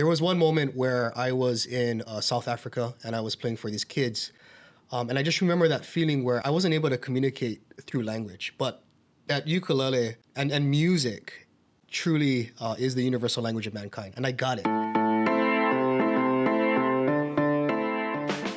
there 0.00 0.06
was 0.06 0.22
one 0.22 0.38
moment 0.38 0.74
where 0.74 1.12
I 1.14 1.32
was 1.32 1.66
in 1.66 2.00
uh, 2.06 2.22
South 2.22 2.48
Africa 2.48 2.94
and 3.04 3.14
I 3.14 3.20
was 3.20 3.36
playing 3.36 3.58
for 3.58 3.70
these 3.70 3.84
kids. 3.84 4.32
Um, 4.92 5.10
and 5.10 5.18
I 5.18 5.22
just 5.22 5.42
remember 5.42 5.68
that 5.68 5.84
feeling 5.84 6.24
where 6.24 6.40
I 6.42 6.48
wasn't 6.48 6.72
able 6.72 6.88
to 6.88 6.96
communicate 6.96 7.60
through 7.82 8.04
language, 8.04 8.54
but 8.56 8.82
that 9.26 9.46
ukulele 9.46 10.16
and, 10.36 10.50
and 10.52 10.70
music 10.70 11.46
truly 11.90 12.50
uh, 12.60 12.76
is 12.78 12.94
the 12.94 13.04
universal 13.04 13.42
language 13.42 13.66
of 13.66 13.74
mankind. 13.74 14.14
And 14.16 14.26
I 14.26 14.32
got 14.32 14.58
it. 14.58 14.79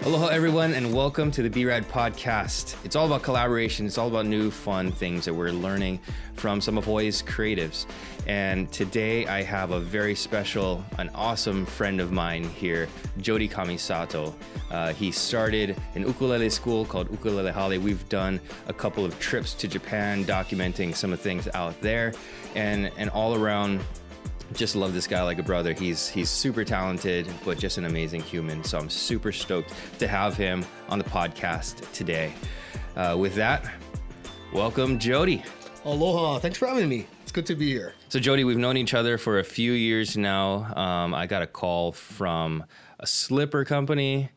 Aloha, 0.06 0.28
everyone, 0.28 0.74
and 0.74 0.94
welcome 0.94 1.32
to 1.32 1.42
the 1.42 1.50
B-Rad 1.50 1.88
podcast. 1.88 2.76
It's 2.84 2.98
all 2.98 3.06
about 3.06 3.22
collaboration. 3.22 3.86
It's 3.86 3.98
all 3.98 4.10
about 4.10 4.26
new, 4.26 4.52
fun 4.52 4.92
things 4.92 5.24
that 5.24 5.34
we're 5.34 5.52
learning 5.52 6.02
from 6.36 6.60
some 6.60 6.78
of 6.78 6.84
Hawaii's 6.84 7.24
creatives. 7.24 7.86
And 8.28 8.70
today 8.70 9.26
I 9.28 9.44
have 9.44 9.72
a 9.72 9.80
very 9.80 10.14
special, 10.14 10.84
an 10.98 11.10
awesome 11.16 11.66
friend 11.66 12.02
of 12.02 12.12
mine 12.12 12.44
here, 12.44 12.90
Jody 13.20 13.48
Kamisato. 13.48 14.34
Uh, 14.70 14.92
he 14.92 15.10
started 15.10 15.78
an 15.96 16.02
ukulele 16.02 16.50
school 16.50 16.84
called 16.84 17.10
Ukulele 17.10 17.54
Hale. 17.54 17.80
We've 17.80 18.08
done 18.10 18.42
a 18.68 18.74
couple 18.74 19.06
of 19.06 19.18
trips 19.22 19.54
to 19.54 19.70
Japan 19.70 20.26
documenting 20.26 20.94
some 20.94 21.14
of 21.14 21.20
the 21.20 21.24
things 21.24 21.48
out 21.54 21.80
there 21.80 22.12
and, 22.56 22.92
and 22.98 23.10
all 23.12 23.36
around 23.36 23.80
just 24.54 24.76
love 24.76 24.94
this 24.94 25.08
guy 25.08 25.24
like 25.24 25.40
a 25.40 25.44
brother. 25.44 25.74
He's 25.74 26.08
he's 26.08 26.30
super 26.30 26.64
talented, 26.64 27.28
but 27.46 27.58
just 27.58 27.78
an 27.78 27.86
amazing 27.86 28.22
human. 28.22 28.64
So 28.64 28.78
I'm 28.78 28.90
super 28.90 29.32
stoked 29.32 29.74
to 30.00 30.08
have 30.08 30.36
him 30.36 30.66
on 30.90 31.00
the 31.00 31.06
podcast 31.06 31.92
today. 31.92 32.34
Uh, 32.96 33.16
with 33.18 33.36
that, 33.36 33.66
welcome 34.54 35.00
Jody. 35.00 35.44
Aloha! 35.86 36.40
Thanks 36.40 36.58
for 36.58 36.68
having 36.68 36.88
me. 36.88 37.08
It's 37.24 37.32
good 37.32 37.46
to 37.48 37.56
be 37.56 37.72
here. 37.72 37.94
So 38.10 38.20
Jody, 38.20 38.44
we've 38.44 38.58
known 38.58 38.78
each 38.78 38.94
other 38.94 39.18
for 39.18 39.40
a 39.40 39.44
few 39.44 39.72
years 39.72 40.16
now. 40.16 40.74
Um, 40.76 41.14
I 41.14 41.26
got 41.26 41.42
a 41.42 41.48
call 41.48 41.92
from 41.92 42.64
a 43.00 43.08
slipper 43.08 43.66
company 43.66 44.30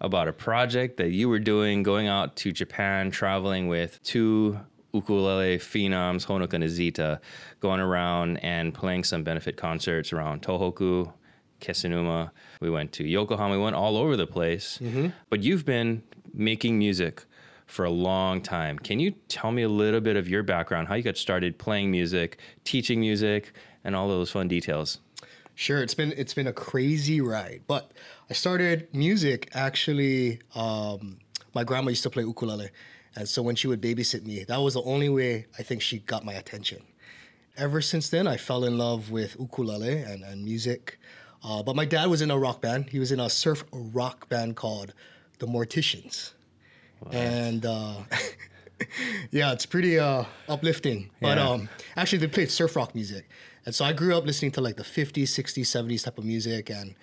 about 0.00 0.28
a 0.28 0.32
project 0.32 0.96
that 0.96 1.10
you 1.10 1.28
were 1.28 1.38
doing, 1.38 1.82
going 1.82 2.08
out 2.08 2.34
to 2.36 2.52
Japan, 2.52 3.10
traveling 3.10 3.68
with 3.68 4.02
two 4.02 4.58
ukulele 4.92 5.58
phenoms, 5.58 6.26
Honoka 6.26 6.54
and 6.54 6.64
Azita, 6.64 7.20
going 7.60 7.80
around 7.80 8.38
and 8.38 8.74
playing 8.74 9.04
some 9.04 9.22
benefit 9.22 9.56
concerts 9.56 10.12
around 10.12 10.42
Tohoku, 10.42 11.12
Kesennuma. 11.60 12.30
We 12.60 12.70
went 12.70 12.92
to 12.92 13.04
Yokohama. 13.04 13.56
We 13.56 13.62
went 13.62 13.76
all 13.76 13.96
over 13.96 14.16
the 14.16 14.26
place. 14.26 14.78
Mm-hmm. 14.82 15.08
But 15.28 15.42
you've 15.42 15.64
been 15.64 16.02
making 16.32 16.78
music 16.78 17.24
for 17.66 17.84
a 17.84 17.90
long 17.90 18.40
time. 18.40 18.78
Can 18.78 18.98
you 18.98 19.12
tell 19.28 19.52
me 19.52 19.62
a 19.62 19.68
little 19.68 20.00
bit 20.00 20.16
of 20.16 20.28
your 20.28 20.42
background, 20.42 20.88
how 20.88 20.94
you 20.94 21.02
got 21.02 21.16
started 21.16 21.56
playing 21.58 21.90
music, 21.90 22.38
teaching 22.64 23.00
music, 23.00 23.52
and 23.84 23.94
all 23.94 24.08
those 24.08 24.30
fun 24.30 24.48
details? 24.48 24.98
Sure, 25.54 25.82
it's 25.82 25.94
been 25.94 26.12
it's 26.16 26.34
been 26.34 26.46
a 26.46 26.52
crazy 26.52 27.20
ride, 27.20 27.62
but 27.66 27.92
I 28.28 28.32
started 28.32 28.88
music 28.94 29.50
actually. 29.52 30.40
Um, 30.54 31.18
my 31.54 31.64
grandma 31.64 31.90
used 31.90 32.02
to 32.04 32.10
play 32.10 32.22
ukulele, 32.22 32.70
and 33.16 33.28
so 33.28 33.42
when 33.42 33.56
she 33.56 33.66
would 33.66 33.80
babysit 33.80 34.24
me, 34.24 34.44
that 34.44 34.58
was 34.58 34.74
the 34.74 34.82
only 34.82 35.08
way 35.08 35.46
I 35.58 35.62
think 35.62 35.82
she 35.82 35.98
got 35.98 36.24
my 36.24 36.34
attention. 36.34 36.82
Ever 37.56 37.80
since 37.80 38.08
then, 38.08 38.26
I 38.26 38.36
fell 38.36 38.64
in 38.64 38.78
love 38.78 39.10
with 39.10 39.36
ukulele 39.38 39.98
and, 39.98 40.22
and 40.22 40.44
music. 40.44 40.98
Uh, 41.42 41.62
but 41.62 41.74
my 41.74 41.84
dad 41.84 42.06
was 42.06 42.22
in 42.22 42.30
a 42.30 42.38
rock 42.38 42.60
band. 42.60 42.90
He 42.90 42.98
was 42.98 43.10
in 43.10 43.18
a 43.18 43.28
surf 43.28 43.64
rock 43.72 44.28
band 44.28 44.56
called 44.56 44.94
the 45.38 45.46
Morticians. 45.46 46.32
Wow. 47.02 47.10
And 47.12 47.66
uh, 47.66 47.94
yeah, 49.30 49.52
it's 49.52 49.66
pretty 49.66 49.98
uh, 49.98 50.24
uplifting. 50.48 51.10
But 51.20 51.38
yeah. 51.38 51.48
um, 51.48 51.68
actually, 51.96 52.18
they 52.18 52.28
played 52.28 52.50
surf 52.50 52.76
rock 52.76 52.94
music. 52.94 53.28
And 53.66 53.74
so 53.74 53.84
I 53.84 53.92
grew 53.92 54.16
up 54.16 54.24
listening 54.24 54.52
to 54.52 54.60
like 54.60 54.76
the 54.76 54.84
50s, 54.84 55.24
60s, 55.24 55.64
70s 55.64 56.04
type 56.04 56.18
of 56.18 56.24
music. 56.24 56.70
And 56.70 56.94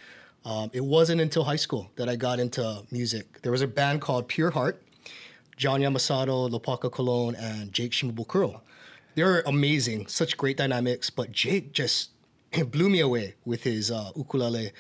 um, 0.46 0.70
it 0.74 0.84
wasn't 0.84 1.20
until 1.20 1.44
high 1.44 1.58
school 1.58 1.92
that 1.98 2.08
I 2.08 2.16
got 2.16 2.40
into 2.40 2.84
music. 2.92 3.42
There 3.42 3.52
was 3.52 3.62
a 3.62 3.68
band 3.68 4.02
called 4.02 4.28
Pure 4.28 4.52
Heart 4.52 4.82
John 5.58 5.82
Yamasato, 5.82 6.50
Lopaka 6.50 6.92
Colon, 6.92 7.36
and 7.36 7.74
Jake 7.74 7.92
Shimabukuro. 7.92 8.62
They're 9.16 9.42
amazing, 9.42 10.08
such 10.08 10.38
great 10.38 10.58
dynamics, 10.58 11.10
but 11.10 11.32
Jake 11.32 11.74
just 11.74 12.12
blew 12.72 12.90
me 12.90 13.00
away 13.00 13.36
with 13.44 13.64
his 13.64 13.90
uh, 13.90 14.12
ukulele 14.16 14.72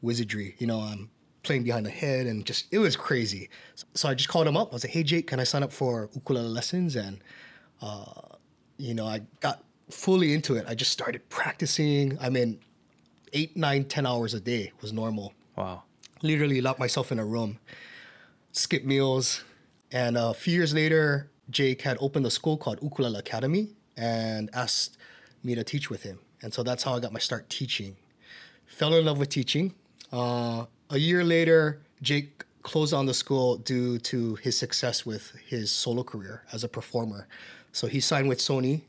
wizardry. 0.00 0.54
You 0.58 0.68
know, 0.68 0.80
I'm 0.80 1.10
playing 1.42 1.64
behind 1.64 1.84
the 1.84 1.90
head 1.90 2.26
and 2.26 2.46
just, 2.46 2.66
it 2.70 2.78
was 2.78 2.94
crazy. 2.94 3.50
So 3.94 4.08
I 4.08 4.14
just 4.14 4.28
called 4.28 4.46
him 4.46 4.56
up. 4.56 4.70
I 4.70 4.74
was 4.74 4.84
like, 4.84 4.92
hey, 4.92 5.02
Jake, 5.02 5.26
can 5.26 5.40
I 5.40 5.44
sign 5.44 5.64
up 5.64 5.72
for 5.72 6.08
ukulele 6.14 6.48
lessons? 6.48 6.94
And, 6.94 7.18
uh, 7.82 8.04
you 8.76 8.94
know, 8.94 9.06
I 9.06 9.22
got 9.40 9.64
fully 9.90 10.32
into 10.32 10.54
it. 10.54 10.64
I 10.68 10.76
just 10.76 10.92
started 10.92 11.28
practicing. 11.28 12.16
I 12.20 12.30
mean, 12.30 12.60
eight, 13.32 13.56
nine, 13.56 13.84
ten 13.84 14.06
hours 14.06 14.34
a 14.34 14.40
day 14.40 14.70
was 14.80 14.92
normal. 14.92 15.34
Wow. 15.56 15.82
Literally 16.22 16.60
locked 16.60 16.78
myself 16.78 17.10
in 17.10 17.18
a 17.18 17.24
room, 17.24 17.58
skip 18.52 18.84
meals, 18.84 19.42
and 19.92 20.16
a 20.16 20.34
few 20.34 20.54
years 20.54 20.72
later, 20.74 21.30
Jake 21.50 21.82
had 21.82 21.96
opened 22.00 22.24
a 22.26 22.30
school 22.30 22.56
called 22.56 22.78
Ukulele 22.82 23.18
Academy 23.18 23.70
and 23.96 24.50
asked 24.52 24.96
me 25.42 25.54
to 25.54 25.64
teach 25.64 25.90
with 25.90 26.02
him. 26.02 26.20
And 26.42 26.54
so 26.54 26.62
that's 26.62 26.82
how 26.84 26.94
I 26.94 27.00
got 27.00 27.12
my 27.12 27.18
start 27.18 27.48
teaching. 27.50 27.96
Fell 28.66 28.94
in 28.94 29.04
love 29.04 29.18
with 29.18 29.28
teaching. 29.28 29.74
Uh, 30.12 30.66
a 30.90 30.98
year 30.98 31.24
later, 31.24 31.80
Jake 32.02 32.44
closed 32.62 32.94
on 32.94 33.06
the 33.06 33.14
school 33.14 33.56
due 33.56 33.98
to 33.98 34.36
his 34.36 34.56
success 34.56 35.04
with 35.04 35.32
his 35.46 35.70
solo 35.70 36.02
career 36.02 36.44
as 36.52 36.64
a 36.64 36.68
performer. 36.68 37.26
So 37.72 37.86
he 37.86 38.00
signed 38.00 38.28
with 38.28 38.38
Sony, 38.38 38.82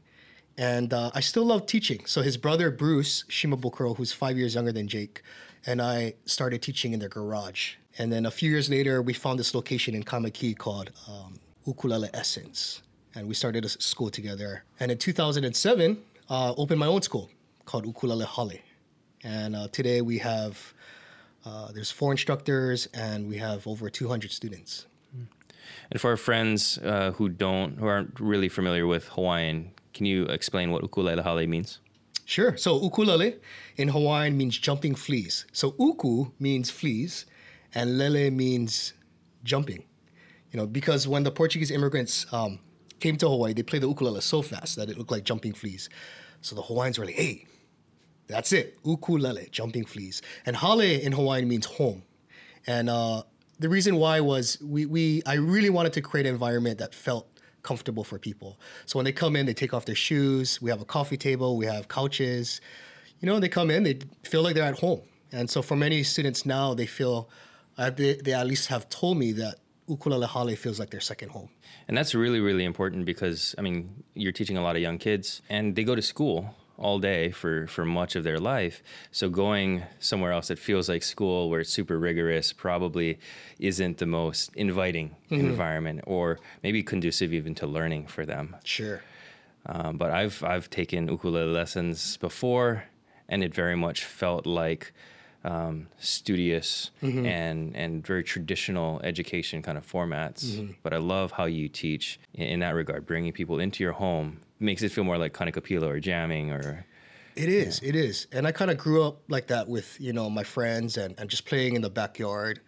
and 0.58 0.94
uh, 0.94 1.12
I 1.14 1.20
still 1.22 1.46
love 1.46 1.66
teaching. 1.66 2.06
So 2.06 2.22
his 2.22 2.38
brother 2.38 2.72
Bruce 2.72 3.24
Shimabukuro, 3.30 3.96
who's 3.98 4.12
five 4.14 4.38
years 4.38 4.56
younger 4.56 4.72
than 4.72 4.88
Jake, 4.88 5.22
and 5.66 5.82
I 5.82 6.16
started 6.26 6.62
teaching 6.62 6.94
in 6.94 7.00
their 7.00 7.10
garage. 7.10 7.76
And 7.98 8.12
then 8.12 8.26
a 8.26 8.32
few 8.32 8.50
years 8.50 8.70
later, 8.70 9.02
we 9.02 9.14
found 9.14 9.40
this 9.40 9.54
location 9.54 9.96
in 9.96 10.04
Kaimuki 10.04 10.58
called 10.58 10.92
um, 11.08 11.40
Ukulele 11.66 12.10
Essence. 12.14 12.82
And 13.14 13.28
we 13.28 13.34
started 13.34 13.66
a 13.66 13.70
school 13.70 14.10
together. 14.10 14.64
And 14.80 14.92
in 14.92 14.98
2007, 14.98 15.98
uh, 16.30 16.54
opened 16.58 16.80
my 16.80 16.88
own 16.88 17.02
school 17.02 17.30
called 17.66 17.86
Ukulele 17.86 18.26
Hale. 18.26 18.60
And 19.24 19.56
uh, 19.56 19.68
today 19.72 20.02
we 20.02 20.18
have, 20.20 20.74
uh, 21.46 21.72
there's 21.74 21.92
four 21.92 22.12
instructors 22.12 22.88
and 22.94 23.28
we 23.28 23.38
have 23.38 23.68
over 23.68 23.90
200 23.90 24.32
students. 24.32 24.88
And 25.92 26.00
for 26.00 26.12
our 26.12 26.18
friends 26.18 26.78
uh, 26.78 27.12
who 27.12 27.28
don't, 27.30 27.78
who 27.78 27.86
aren't 27.86 28.20
really 28.20 28.50
familiar 28.50 28.88
with 28.88 29.10
Hawaiian, 29.10 29.72
can 29.94 30.06
you 30.06 30.24
explain 30.26 30.72
what 30.72 30.82
ukulele 30.82 31.22
hale 31.22 31.46
means? 31.48 31.80
Sure. 32.32 32.56
So 32.56 32.82
ukulele 32.82 33.36
in 33.76 33.90
Hawaiian 33.90 34.38
means 34.38 34.58
jumping 34.58 34.96
fleas. 34.96 35.46
So 35.52 35.76
uku 35.78 36.32
means 36.40 36.72
fleas, 36.72 37.26
and 37.76 37.98
lele 37.98 38.32
means 38.32 38.94
jumping. 39.44 39.84
You 40.54 40.58
know, 40.62 40.66
because 40.66 41.10
when 41.10 41.24
the 41.24 41.32
Portuguese 41.32 41.72
immigrants 41.72 42.26
um, 42.32 42.60
came 43.02 43.18
to 43.18 43.28
Hawaii, 43.28 43.52
they 43.52 43.64
played 43.64 43.82
the 43.82 43.90
ukulele 43.90 44.22
so 44.22 44.42
fast 44.42 44.78
that 44.78 44.90
it 44.90 44.98
looked 44.98 45.12
like 45.12 45.26
jumping 45.26 45.52
fleas. 45.52 45.90
So 46.40 46.56
the 46.56 46.62
Hawaiians 46.62 46.98
were 46.98 47.04
like, 47.04 47.16
"Hey, 47.16 47.48
that's 48.28 48.54
it, 48.54 48.80
ukulele, 48.86 49.50
jumping 49.52 49.84
fleas." 49.84 50.22
And 50.46 50.56
hale 50.56 50.80
in 50.80 51.12
Hawaiian 51.12 51.50
means 51.50 51.66
home, 51.66 52.04
and 52.66 52.90
uh, 52.90 53.24
the 53.60 53.68
reason 53.68 53.98
why 53.98 54.22
was 54.22 54.58
we 54.62 54.86
we 54.86 55.22
I 55.26 55.34
really 55.34 55.70
wanted 55.70 55.92
to 55.94 56.02
create 56.02 56.28
an 56.28 56.34
environment 56.34 56.78
that 56.78 56.96
felt 56.96 57.28
comfortable 57.64 58.04
for 58.04 58.18
people. 58.18 58.60
So 58.86 58.98
when 58.98 59.06
they 59.06 59.12
come 59.12 59.36
in, 59.36 59.46
they 59.46 59.54
take 59.54 59.74
off 59.74 59.86
their 59.86 59.96
shoes. 59.96 60.62
We 60.62 60.70
have 60.70 60.82
a 60.82 60.86
coffee 60.86 61.18
table. 61.18 61.58
We 61.58 61.66
have 61.66 61.88
couches. 61.88 62.62
You 63.20 63.28
know, 63.28 63.40
they 63.40 63.50
come 63.50 63.70
in, 63.70 63.84
they 63.84 64.00
feel 64.24 64.42
like 64.42 64.56
they're 64.56 64.64
at 64.64 64.80
home. 64.80 65.02
And 65.32 65.50
so 65.50 65.62
for 65.62 65.76
many 65.76 66.04
students 66.04 66.46
now, 66.46 66.74
they 66.74 66.88
feel 66.88 67.30
uh, 67.78 67.90
they, 67.90 68.16
they 68.16 68.34
at 68.34 68.48
least 68.48 68.68
have 68.68 68.90
told 68.90 69.18
me 69.18 69.32
that 69.34 69.56
ukulele 69.88 70.28
hale 70.28 70.56
feels 70.56 70.80
like 70.80 70.90
their 70.90 71.00
second 71.02 71.30
home. 71.30 71.50
And 71.88 71.96
that's 71.96 72.16
really, 72.16 72.40
really 72.40 72.64
important 72.64 73.06
because, 73.06 73.56
I 73.58 73.62
mean, 73.62 74.04
you're 74.16 74.32
teaching 74.32 74.58
a 74.58 74.64
lot 74.64 74.76
of 74.76 74.82
young 74.82 74.98
kids 74.98 75.42
and 75.50 75.76
they 75.76 75.84
go 75.84 75.96
to 75.96 76.02
school 76.02 76.56
all 76.82 77.00
day 77.00 77.32
for, 77.32 77.68
for 77.68 77.86
much 77.86 78.16
of 78.16 78.24
their 78.24 78.40
life. 78.40 78.84
So 79.12 79.30
going 79.30 79.84
somewhere 80.00 80.32
else 80.32 80.48
that 80.50 80.60
feels 80.60 80.90
like 80.90 81.04
school 81.04 81.50
where 81.50 81.62
it's 81.62 81.70
super 81.70 81.98
rigorous 81.98 82.52
probably 82.52 83.20
isn't 83.60 84.00
the 84.00 84.06
most 84.06 84.54
inviting 84.56 85.16
mm-hmm. 85.30 85.46
environment 85.46 86.02
or 86.08 86.40
maybe 86.64 86.82
conducive 86.84 87.34
even 87.34 87.56
to 87.56 87.68
learning 87.68 88.08
for 88.08 88.26
them. 88.26 88.56
Sure. 88.64 89.04
Um, 89.68 89.98
but 89.98 90.10
I've, 90.12 90.44
I've 90.44 90.70
taken 90.70 91.08
ukulele 91.08 91.52
lessons 91.52 92.18
before 92.18 92.86
and 93.30 93.44
it 93.44 93.54
very 93.54 93.76
much 93.76 94.04
felt 94.04 94.48
like 94.48 94.92
um, 95.44 95.88
studious 95.98 96.92
mm-hmm. 97.02 97.26
and 97.26 97.76
and 97.76 98.06
very 98.06 98.24
traditional 98.24 99.02
education 99.04 99.64
kind 99.64 99.78
of 99.78 99.90
formats. 99.90 100.46
Mm-hmm. 100.46 100.74
But 100.84 100.94
I 100.94 100.98
love 100.98 101.32
how 101.32 101.46
you 101.46 101.68
teach 101.68 102.20
in, 102.36 102.44
in, 102.44 102.60
that 102.60 102.76
regard, 102.76 103.08
bringing 103.08 103.34
people 103.34 103.60
into 103.60 103.84
your 103.84 103.94
home 103.94 104.42
makes 104.62 104.84
it 104.84 104.92
feel 104.92 105.04
more 105.04 105.18
like 105.18 105.34
kanikapila 105.34 105.88
or 105.88 106.00
jamming 106.00 106.52
or. 106.52 106.86
It 107.36 107.48
is, 107.48 107.82
yeah. 107.82 107.90
it 107.90 107.96
is, 107.96 108.28
and 108.34 108.46
I 108.46 108.52
kind 108.52 108.70
of 108.70 108.78
grew 108.78 109.04
up 109.04 109.22
like 109.30 109.48
that 109.48 109.70
with 109.70 110.00
you 110.02 110.12
know 110.12 110.30
my 110.30 110.44
friends 110.44 110.98
and, 110.98 111.18
and 111.18 111.30
just 111.30 111.46
playing 111.46 111.76
in 111.76 111.82
the 111.82 111.90
backyard, 111.90 112.60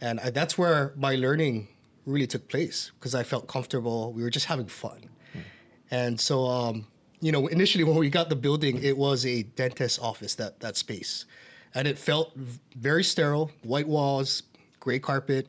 and 0.00 0.18
I, 0.20 0.30
that's 0.30 0.56
where 0.56 0.94
my 0.96 1.14
learning 1.14 1.68
really 2.06 2.26
took 2.26 2.48
place 2.48 2.90
because 2.98 3.14
I 3.14 3.22
felt 3.22 3.48
comfortable. 3.48 4.14
We 4.14 4.22
were 4.22 4.30
just 4.30 4.46
having 4.46 4.66
fun, 4.66 5.10
mm. 5.36 5.42
and 5.90 6.18
so 6.18 6.46
um, 6.46 6.86
you 7.20 7.32
know 7.32 7.48
initially 7.48 7.84
when 7.88 7.96
we 7.96 8.08
got 8.08 8.30
the 8.30 8.36
building, 8.36 8.82
it 8.82 8.96
was 8.96 9.26
a 9.26 9.42
dentist 9.42 10.00
office 10.00 10.34
that 10.36 10.60
that 10.60 10.78
space 10.78 11.26
and 11.74 11.86
it 11.86 11.98
felt 11.98 12.32
very 12.76 13.04
sterile. 13.04 13.50
White 13.62 13.88
walls, 13.88 14.42
gray 14.80 14.98
carpet. 14.98 15.48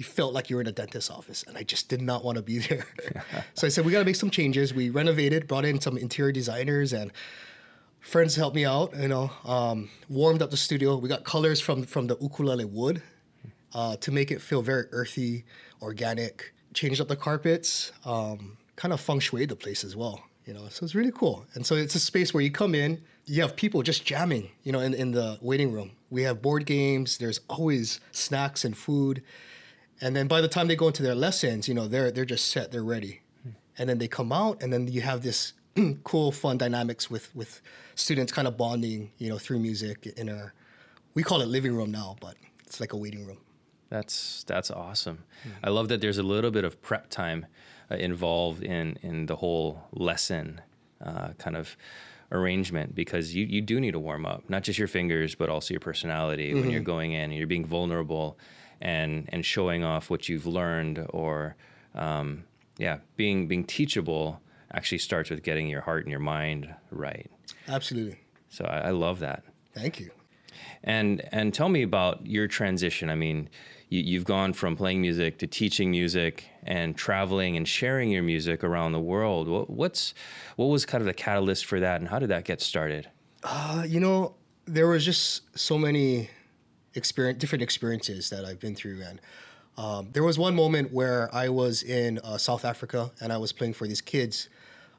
You 0.00 0.04
felt 0.06 0.32
like 0.32 0.48
you 0.48 0.56
were 0.56 0.62
in 0.62 0.66
a 0.66 0.72
dentist's 0.72 1.10
office, 1.10 1.44
and 1.46 1.58
I 1.58 1.62
just 1.62 1.90
did 1.90 2.00
not 2.00 2.24
want 2.24 2.36
to 2.36 2.42
be 2.42 2.58
there. 2.68 2.86
so 3.52 3.66
I 3.66 3.70
said, 3.70 3.84
we 3.84 3.92
got 3.92 3.98
to 3.98 4.06
make 4.06 4.16
some 4.16 4.30
changes. 4.30 4.72
We 4.72 4.88
renovated, 4.88 5.46
brought 5.46 5.66
in 5.66 5.78
some 5.78 5.98
interior 5.98 6.32
designers, 6.32 6.94
and 6.94 7.12
friends 8.00 8.34
helped 8.34 8.56
me 8.56 8.64
out. 8.64 8.96
You 8.96 9.08
know, 9.08 9.30
um, 9.44 9.90
warmed 10.08 10.40
up 10.40 10.50
the 10.50 10.56
studio. 10.56 10.96
We 10.96 11.10
got 11.10 11.24
colors 11.24 11.60
from 11.60 11.82
from 11.82 12.06
the 12.06 12.16
ukulele 12.18 12.64
wood 12.64 13.02
uh, 13.74 13.96
to 13.96 14.10
make 14.10 14.30
it 14.30 14.40
feel 14.40 14.62
very 14.62 14.86
earthy, 14.90 15.44
organic. 15.82 16.54
Changed 16.72 16.98
up 17.02 17.08
the 17.08 17.16
carpets, 17.16 17.92
um, 18.06 18.56
kind 18.76 18.94
of 18.94 19.02
feng 19.02 19.20
shui 19.20 19.44
the 19.44 19.54
place 19.54 19.84
as 19.84 19.96
well. 19.96 20.24
You 20.46 20.54
know, 20.54 20.66
so 20.70 20.84
it's 20.84 20.94
really 20.94 21.12
cool. 21.12 21.44
And 21.52 21.66
so 21.66 21.74
it's 21.74 21.94
a 21.94 22.00
space 22.00 22.32
where 22.32 22.42
you 22.42 22.50
come 22.50 22.74
in, 22.74 23.02
you 23.26 23.42
have 23.42 23.54
people 23.54 23.82
just 23.82 24.06
jamming. 24.06 24.48
You 24.62 24.72
know, 24.72 24.80
in, 24.80 24.94
in 24.94 25.12
the 25.12 25.38
waiting 25.42 25.72
room, 25.72 25.90
we 26.08 26.22
have 26.22 26.40
board 26.40 26.64
games. 26.64 27.18
There's 27.18 27.40
always 27.50 28.00
snacks 28.12 28.64
and 28.64 28.74
food. 28.74 29.22
And 30.00 30.16
then 30.16 30.28
by 30.28 30.40
the 30.40 30.48
time 30.48 30.68
they 30.68 30.76
go 30.76 30.86
into 30.86 31.02
their 31.02 31.14
lessons, 31.14 31.68
you 31.68 31.74
know, 31.74 31.86
they're 31.86 32.10
they're 32.10 32.24
just 32.24 32.48
set, 32.48 32.72
they're 32.72 32.82
ready. 32.82 33.20
And 33.78 33.88
then 33.88 33.98
they 33.98 34.08
come 34.08 34.32
out, 34.32 34.62
and 34.62 34.72
then 34.72 34.88
you 34.88 35.00
have 35.00 35.22
this 35.22 35.54
cool, 36.04 36.32
fun 36.32 36.58
dynamics 36.58 37.10
with 37.10 37.34
with 37.34 37.60
students 37.94 38.32
kind 38.32 38.48
of 38.48 38.56
bonding, 38.56 39.12
you 39.18 39.28
know, 39.28 39.38
through 39.38 39.58
music 39.58 40.06
in 40.16 40.28
a 40.28 40.52
we 41.14 41.22
call 41.22 41.40
it 41.40 41.48
living 41.48 41.74
room 41.74 41.90
now, 41.90 42.16
but 42.20 42.36
it's 42.66 42.80
like 42.80 42.92
a 42.92 42.96
waiting 42.96 43.26
room. 43.26 43.38
That's 43.88 44.44
that's 44.44 44.70
awesome. 44.70 45.24
I 45.64 45.70
love 45.70 45.88
that 45.88 46.00
there's 46.00 46.18
a 46.18 46.22
little 46.22 46.50
bit 46.50 46.64
of 46.64 46.80
prep 46.80 47.10
time 47.10 47.46
uh, 47.90 47.96
involved 47.96 48.62
in 48.62 48.96
in 49.02 49.26
the 49.26 49.36
whole 49.36 49.82
lesson 49.92 50.60
uh, 51.04 51.30
kind 51.38 51.56
of 51.56 51.76
arrangement 52.32 52.94
because 52.94 53.34
you 53.34 53.44
you 53.44 53.60
do 53.60 53.80
need 53.80 53.92
to 53.92 53.98
warm 53.98 54.24
up, 54.24 54.48
not 54.48 54.62
just 54.62 54.78
your 54.78 54.88
fingers, 54.88 55.34
but 55.34 55.48
also 55.48 55.74
your 55.74 55.80
personality 55.80 56.54
when 56.54 56.70
you're 56.70 56.80
going 56.80 57.12
in 57.12 57.24
and 57.24 57.34
you're 57.34 57.46
being 57.46 57.66
vulnerable 57.66 58.38
and 58.80 59.28
and 59.30 59.44
showing 59.44 59.84
off 59.84 60.10
what 60.10 60.28
you've 60.28 60.46
learned 60.46 61.06
or 61.10 61.56
um, 61.94 62.44
yeah, 62.78 62.98
being 63.16 63.46
being 63.46 63.64
teachable 63.64 64.40
actually 64.72 64.98
starts 64.98 65.30
with 65.30 65.42
getting 65.42 65.68
your 65.68 65.80
heart 65.80 66.04
and 66.04 66.10
your 66.10 66.20
mind 66.20 66.74
right. 66.90 67.30
Absolutely. 67.68 68.20
So 68.48 68.64
I, 68.64 68.88
I 68.88 68.90
love 68.90 69.20
that. 69.20 69.44
Thank 69.74 70.00
you. 70.00 70.10
And 70.82 71.22
and 71.32 71.52
tell 71.52 71.68
me 71.68 71.82
about 71.82 72.26
your 72.26 72.48
transition. 72.48 73.10
I 73.10 73.14
mean, 73.14 73.48
you, 73.88 74.00
you've 74.00 74.24
gone 74.24 74.52
from 74.52 74.76
playing 74.76 75.00
music 75.02 75.38
to 75.38 75.46
teaching 75.46 75.90
music 75.90 76.48
and 76.62 76.96
traveling 76.96 77.56
and 77.56 77.68
sharing 77.68 78.10
your 78.10 78.22
music 78.22 78.64
around 78.64 78.92
the 78.92 79.00
world. 79.00 79.48
What, 79.48 79.68
what's 79.68 80.14
what 80.56 80.66
was 80.66 80.86
kind 80.86 81.02
of 81.02 81.06
the 81.06 81.14
catalyst 81.14 81.66
for 81.66 81.80
that, 81.80 82.00
and 82.00 82.08
how 82.08 82.18
did 82.18 82.30
that 82.30 82.44
get 82.44 82.60
started? 82.60 83.08
Uh, 83.42 83.84
you 83.86 84.00
know, 84.00 84.34
there 84.66 84.86
was 84.86 85.04
just 85.04 85.58
so 85.58 85.76
many 85.76 86.30
experience, 86.94 87.38
different 87.38 87.62
experiences 87.62 88.30
that 88.30 88.44
I've 88.44 88.60
been 88.60 88.74
through, 88.74 89.02
and 89.02 89.20
um, 89.76 90.08
there 90.12 90.22
was 90.22 90.38
one 90.38 90.54
moment 90.54 90.92
where 90.92 91.34
I 91.34 91.48
was 91.48 91.82
in 91.82 92.18
uh, 92.24 92.38
South 92.38 92.64
Africa 92.64 93.10
and 93.20 93.32
I 93.32 93.38
was 93.38 93.52
playing 93.52 93.74
for 93.74 93.86
these 93.86 94.00
kids, 94.00 94.48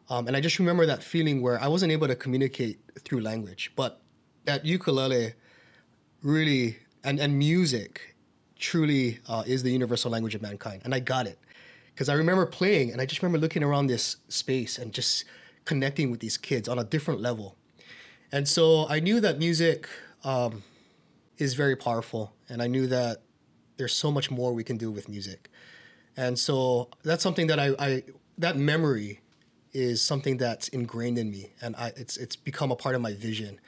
um, 0.09 0.27
and 0.27 0.35
I 0.35 0.41
just 0.41 0.59
remember 0.59 0.85
that 0.85 1.03
feeling 1.03 1.41
where 1.41 1.61
I 1.61 1.67
wasn't 1.67 1.91
able 1.91 2.07
to 2.07 2.15
communicate 2.15 2.79
through 2.99 3.21
language, 3.21 3.71
but 3.75 4.01
that 4.45 4.65
ukulele 4.65 5.33
really 6.23 6.77
and 7.03 7.19
and 7.19 7.37
music 7.37 8.15
truly 8.57 9.19
uh, 9.27 9.43
is 9.45 9.63
the 9.63 9.71
universal 9.71 10.11
language 10.11 10.35
of 10.35 10.41
mankind, 10.41 10.81
and 10.85 10.93
I 10.93 10.99
got 10.99 11.27
it 11.27 11.39
because 11.93 12.09
I 12.09 12.13
remember 12.13 12.45
playing, 12.45 12.91
and 12.91 13.01
I 13.01 13.05
just 13.05 13.21
remember 13.21 13.37
looking 13.37 13.63
around 13.63 13.87
this 13.87 14.17
space 14.27 14.77
and 14.77 14.93
just 14.93 15.25
connecting 15.65 16.09
with 16.09 16.19
these 16.19 16.37
kids 16.37 16.67
on 16.67 16.79
a 16.79 16.83
different 16.83 17.21
level. 17.21 17.55
And 18.31 18.47
so 18.47 18.87
I 18.89 18.99
knew 18.99 19.19
that 19.19 19.37
music 19.37 19.87
um, 20.23 20.63
is 21.41 21.55
very 21.55 21.75
powerful, 21.75 22.33
and 22.49 22.61
I 22.61 22.67
knew 22.67 22.85
that 22.87 23.23
there's 23.77 23.93
so 23.93 24.11
much 24.11 24.29
more 24.29 24.53
we 24.53 24.63
can 24.63 24.77
do 24.77 24.91
with 24.91 25.09
music. 25.09 25.49
And 26.15 26.37
so 26.37 26.89
that's 27.03 27.23
something 27.23 27.47
that 27.47 27.59
I, 27.59 27.73
I 27.79 28.03
that 28.37 28.57
memory 28.57 29.21
is 29.73 30.01
something 30.01 30.37
that's 30.37 30.67
ingrained 30.67 31.17
in 31.17 31.31
me, 31.31 31.51
and 31.61 31.75
I, 31.75 31.93
it's 31.95 32.15
it's 32.17 32.35
become 32.35 32.71
a 32.71 32.75
part 32.75 32.93
of 32.95 33.01
my 33.01 33.13
vision, 33.13 33.59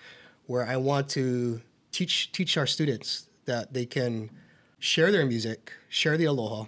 where 0.45 0.65
I 0.67 0.77
want 0.77 1.09
to 1.09 1.61
teach 1.91 2.31
teach 2.31 2.57
our 2.57 2.67
students 2.67 3.27
that 3.45 3.73
they 3.73 3.85
can 3.85 4.29
share 4.79 5.11
their 5.11 5.25
music, 5.25 5.73
share 5.89 6.15
the 6.15 6.25
aloha, 6.25 6.65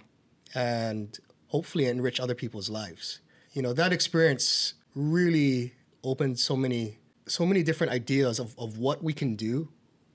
and 0.54 1.18
hopefully 1.48 1.86
enrich 1.86 2.18
other 2.18 2.34
people's 2.34 2.68
lives. 2.68 3.20
You 3.52 3.62
know 3.62 3.72
that 3.74 3.92
experience 3.92 4.74
really 4.94 5.74
opened 6.02 6.38
so 6.40 6.56
many 6.56 6.98
so 7.28 7.44
many 7.46 7.62
different 7.62 7.92
ideas 7.92 8.38
of, 8.38 8.58
of 8.58 8.78
what 8.78 9.02
we 9.02 9.12
can 9.12 9.36
do 9.36 9.68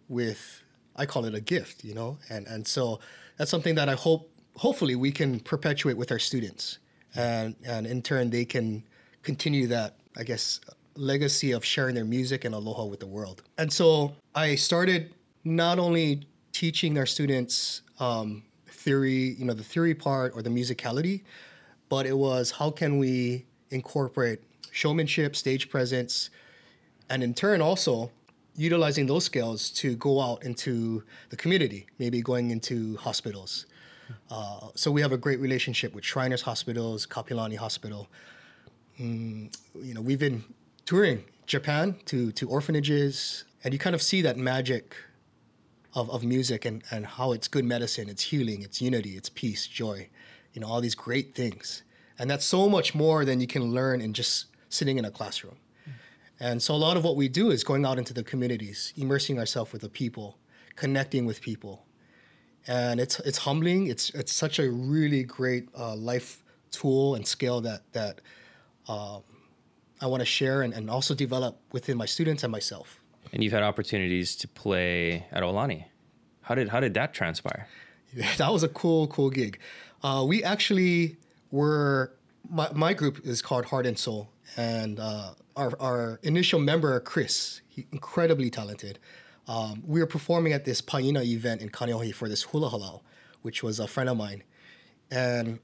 with 0.08 0.64
I 0.96 1.06
call 1.06 1.26
it 1.26 1.34
a 1.34 1.42
gift, 1.42 1.84
you 1.84 1.94
know, 1.94 2.18
and 2.30 2.48
and 2.48 2.68
so 2.68 3.00
that's 3.38 3.52
something 3.52 3.76
that 3.76 3.90
I 3.90 3.94
hope 3.94 4.30
hopefully 4.56 4.96
we 4.96 5.12
can 5.12 5.40
perpetuate 5.40 5.98
with 5.98 6.12
our 6.12 6.20
students, 6.20 6.80
and 7.16 7.56
and 7.66 7.88
in 7.88 8.02
turn 8.02 8.30
they 8.30 8.46
can 8.46 8.84
continue 9.24 9.68
that 9.68 9.98
I 10.18 10.24
guess 10.24 10.60
legacy 10.96 11.52
of 11.52 11.64
sharing 11.64 11.96
their 11.96 12.06
music 12.06 12.46
and 12.46 12.54
aloha 12.54 12.86
with 12.86 13.00
the 13.00 13.08
world. 13.08 13.44
And 13.58 13.72
so 13.72 14.14
I 14.36 14.56
started 14.56 15.14
not 15.44 15.80
only 15.80 16.28
teaching 16.52 16.98
our 16.98 17.06
students 17.06 17.82
um, 18.00 18.44
theory, 18.68 19.36
you 19.38 19.46
know, 19.46 19.54
the 19.54 19.64
theory 19.64 19.96
part 19.96 20.34
or 20.36 20.42
the 20.42 20.50
musicality, 20.50 21.22
but 21.90 22.06
it 22.06 22.18
was 22.18 22.52
how 22.52 22.72
can 22.72 22.98
we 22.98 23.46
incorporate 23.70 24.40
showmanship, 24.72 25.36
stage 25.36 25.70
presence, 25.70 26.30
and 27.10 27.24
in 27.24 27.34
turn 27.34 27.62
also 27.62 28.12
utilizing 28.56 29.06
those 29.06 29.26
skills 29.26 29.70
to 29.70 29.96
go 29.96 30.20
out 30.20 30.44
into 30.44 31.04
the 31.30 31.38
community, 31.38 31.88
maybe 32.00 32.22
going 32.22 32.52
into 32.52 32.98
hospitals. 32.98 33.66
Uh, 34.30 34.68
so 34.76 34.92
we 34.92 35.02
have 35.02 35.12
a 35.12 35.18
great 35.18 35.40
relationship 35.40 35.94
with 35.94 36.04
Shriners 36.04 36.42
Hospitals, 36.42 37.06
Kapiolani 37.06 37.56
Hospital. 37.56 38.08
Mm, 39.00 39.56
you 39.82 39.94
know, 39.94 40.02
we've 40.02 40.20
been 40.20 40.44
touring 40.86 41.24
Japan 41.46 41.96
to 42.06 42.32
to 42.34 42.50
orphanages, 42.50 43.46
and 43.64 43.74
you 43.74 43.80
kind 43.80 43.96
of 43.96 44.02
see 44.02 44.22
that 44.22 44.38
magic 44.38 44.96
of, 45.94 46.10
of 46.10 46.24
music 46.24 46.66
and, 46.66 46.84
and 46.92 47.06
how 47.06 47.32
it's 47.32 47.48
good 47.48 47.66
medicine, 47.66 48.10
it's 48.10 48.24
healing, 48.24 48.62
it's 48.62 48.82
unity, 48.82 49.18
it's 49.18 49.30
peace, 49.30 49.68
joy, 49.68 50.10
you 50.54 50.62
know, 50.62 50.68
all 50.68 50.82
these 50.82 50.96
great 50.96 51.36
things. 51.36 51.84
And 52.18 52.30
that's 52.30 52.46
so 52.46 52.70
much 52.70 52.94
more 52.94 53.26
than 53.26 53.42
you 53.42 53.48
can 53.48 53.74
learn 53.74 54.02
in 54.02 54.14
just 54.14 54.48
sitting 54.70 54.98
in 54.98 55.06
a 55.06 55.12
classroom. 55.12 55.58
And 56.42 56.60
so 56.60 56.74
a 56.74 56.82
lot 56.88 56.98
of 56.98 57.04
what 57.04 57.16
we 57.16 57.30
do 57.30 57.52
is 57.52 57.64
going 57.64 57.86
out 57.86 58.00
into 58.00 58.16
the 58.16 58.24
communities, 58.24 58.94
immersing 58.98 59.38
ourselves 59.38 59.72
with 59.72 59.84
the 59.84 59.90
people, 59.90 60.40
connecting 60.76 61.28
with 61.28 61.40
people. 61.40 61.86
And 62.68 63.00
it's 63.00 63.20
it's 63.20 63.38
humbling. 63.38 63.88
It's 63.88 64.10
it's 64.10 64.34
such 64.34 64.58
a 64.58 64.72
really 64.72 65.24
great 65.24 65.70
uh, 65.78 65.96
life 65.96 66.44
tool 66.72 67.14
and 67.14 67.28
skill 67.28 67.62
that 67.62 67.82
that 67.94 68.22
um, 68.88 69.22
I 70.02 70.08
want 70.08 70.22
to 70.22 70.26
share 70.26 70.64
and, 70.64 70.74
and 70.74 70.90
also 70.90 71.14
develop 71.14 71.60
within 71.72 71.96
my 71.96 72.08
students 72.08 72.44
and 72.44 72.52
myself. 72.52 73.00
And 73.32 73.44
you've 73.44 73.54
had 73.54 73.64
opportunities 73.64 74.36
to 74.38 74.48
play 74.48 75.28
at 75.32 75.44
Aulani. 75.44 75.86
How 76.42 76.56
did 76.56 76.70
how 76.70 76.80
did 76.80 76.96
that 76.96 77.14
transpire? 77.14 77.68
that 78.38 78.52
was 78.52 78.64
a 78.64 78.70
cool, 78.70 79.08
cool 79.08 79.30
gig. 79.30 79.60
Uh, 80.04 80.26
we 80.28 80.44
actually 80.44 81.18
were, 81.52 82.14
my, 82.50 82.68
my 82.74 82.94
group 82.94 83.24
is 83.26 83.42
called 83.44 83.66
Heart 83.66 83.86
and 83.86 83.98
Soul. 83.98 84.31
And 84.58 85.00
uh, 85.00 85.34
our, 85.56 85.74
our 85.80 86.20
initial 86.24 86.60
member, 86.60 87.00
Chris, 87.00 87.62
he, 87.68 87.88
incredibly 87.92 88.50
talented. 88.50 89.00
Um, 89.48 89.84
we 89.86 90.00
were 90.00 90.08
performing 90.08 90.54
at 90.54 90.66
this 90.66 90.82
Paina 90.82 91.22
event 91.24 91.62
in 91.62 91.70
Kaneohe 91.70 92.14
for 92.14 92.30
this 92.30 92.44
hula 92.44 92.70
halau, 92.70 93.02
which 93.42 93.64
was 93.64 93.80
a 93.80 93.88
friend 93.88 94.10
of 94.10 94.18
mine. 94.18 94.44
And 95.10 95.60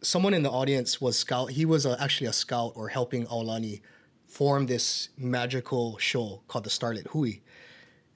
someone 0.00 0.34
in 0.34 0.42
the 0.42 0.50
audience 0.50 1.00
was 1.00 1.18
scout. 1.18 1.50
He 1.50 1.64
was 1.64 1.84
uh 1.86 1.96
actually 2.00 2.28
a 2.28 2.32
scout 2.32 2.72
or 2.76 2.88
helping 2.88 3.26
Aulani 3.26 3.80
form 4.26 4.66
this 4.66 5.10
magical 5.16 5.98
show 5.98 6.42
called 6.48 6.64
the 6.64 6.70
Starlit 6.70 7.06
Hui. 7.08 7.40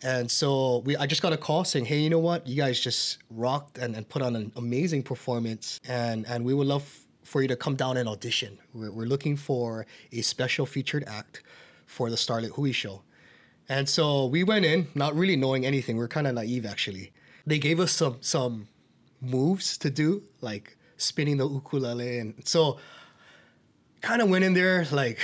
And 0.02 0.30
so 0.30 0.78
we, 0.78 0.96
I 0.96 1.06
just 1.06 1.20
got 1.20 1.32
a 1.32 1.36
call 1.36 1.64
saying, 1.64 1.84
"Hey, 1.84 2.00
you 2.00 2.08
know 2.08 2.18
what? 2.18 2.46
You 2.46 2.56
guys 2.56 2.80
just 2.80 3.18
rocked 3.30 3.76
and, 3.76 3.94
and 3.94 4.08
put 4.08 4.22
on 4.22 4.34
an 4.34 4.52
amazing 4.56 5.02
performance, 5.02 5.78
and 5.86 6.26
and 6.26 6.44
we 6.44 6.54
would 6.54 6.66
love 6.66 7.00
for 7.22 7.42
you 7.42 7.48
to 7.48 7.56
come 7.56 7.76
down 7.76 7.96
and 7.96 8.08
audition. 8.08 8.58
We're, 8.74 8.90
we're 8.90 9.06
looking 9.06 9.36
for 9.36 9.86
a 10.12 10.22
special 10.22 10.66
featured 10.66 11.04
act 11.06 11.42
for 11.86 12.10
the 12.10 12.16
Starlit 12.16 12.52
Hui 12.52 12.72
show." 12.72 13.02
And 13.68 13.88
so 13.88 14.26
we 14.26 14.42
went 14.42 14.64
in, 14.64 14.88
not 14.94 15.14
really 15.14 15.36
knowing 15.36 15.64
anything. 15.64 15.96
We 15.96 16.04
are 16.04 16.08
kind 16.08 16.26
of 16.26 16.34
naive, 16.34 16.66
actually. 16.66 17.12
They 17.46 17.58
gave 17.58 17.78
us 17.80 17.92
some 17.92 18.18
some 18.20 18.68
moves 19.20 19.78
to 19.78 19.90
do, 19.90 20.22
like 20.40 20.76
spinning 20.96 21.36
the 21.36 21.48
ukulele, 21.48 22.18
and 22.18 22.34
so 22.44 22.78
kind 24.00 24.22
of 24.22 24.28
went 24.28 24.44
in 24.44 24.54
there 24.54 24.86
like 24.90 25.18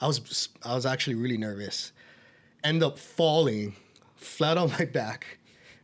I 0.00 0.06
was 0.06 0.48
I 0.64 0.74
was 0.74 0.84
actually 0.84 1.14
really 1.14 1.38
nervous. 1.38 1.92
End 2.64 2.82
up 2.82 2.98
falling 2.98 3.74
flat 4.16 4.58
on 4.58 4.70
my 4.70 4.84
back. 4.84 5.38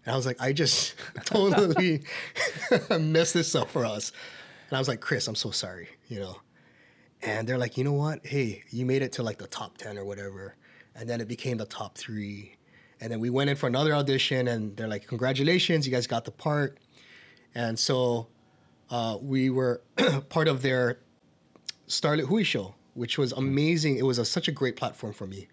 And 0.04 0.12
I 0.12 0.16
was 0.16 0.26
like, 0.26 0.40
I 0.40 0.52
just 0.52 0.94
totally 1.24 2.02
messed 2.98 3.34
this 3.34 3.54
up 3.54 3.70
for 3.70 3.84
us. 3.84 4.12
And 4.68 4.76
I 4.76 4.78
was 4.78 4.88
like, 4.88 5.00
Chris, 5.00 5.26
I'm 5.28 5.34
so 5.34 5.50
sorry, 5.50 5.88
you 6.08 6.20
know. 6.20 6.36
And 7.22 7.48
they're 7.48 7.58
like, 7.58 7.76
you 7.76 7.84
know 7.84 7.92
what? 7.92 8.24
Hey, 8.24 8.62
you 8.70 8.86
made 8.86 9.02
it 9.02 9.12
to 9.12 9.22
like 9.22 9.38
the 9.38 9.46
top 9.46 9.78
10 9.78 9.98
or 9.98 10.04
whatever. 10.04 10.54
And 10.94 11.08
then 11.08 11.20
it 11.20 11.28
became 11.28 11.56
the 11.56 11.66
top 11.66 11.96
three. 11.96 12.56
And 13.00 13.12
then 13.12 13.20
we 13.20 13.30
went 13.30 13.50
in 13.50 13.56
for 13.56 13.66
another 13.66 13.94
audition, 13.94 14.48
and 14.48 14.76
they're 14.76 14.88
like, 14.88 15.06
"Congratulations, 15.06 15.86
you 15.86 15.92
guys 15.92 16.08
got 16.08 16.24
the 16.24 16.32
part." 16.32 16.78
And 17.54 17.78
so 17.78 18.26
uh, 18.90 19.18
we 19.20 19.50
were 19.50 19.82
part 20.28 20.48
of 20.48 20.62
their 20.62 20.98
Starlit 21.86 22.26
Hui 22.26 22.42
show, 22.42 22.74
which 22.94 23.16
was 23.16 23.32
amazing. 23.32 23.98
It 23.98 24.02
was 24.04 24.18
a, 24.18 24.24
such 24.24 24.48
a 24.48 24.52
great 24.52 24.74
platform 24.76 25.12
for 25.12 25.26
me. 25.26 25.46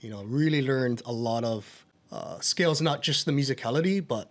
You 0.00 0.10
know, 0.10 0.22
really 0.24 0.60
learned 0.60 1.00
a 1.06 1.12
lot 1.12 1.44
of 1.44 1.86
uh, 2.10 2.40
skills, 2.40 2.82
not 2.82 3.02
just 3.02 3.24
the 3.24 3.32
musicality, 3.32 4.06
but 4.06 4.30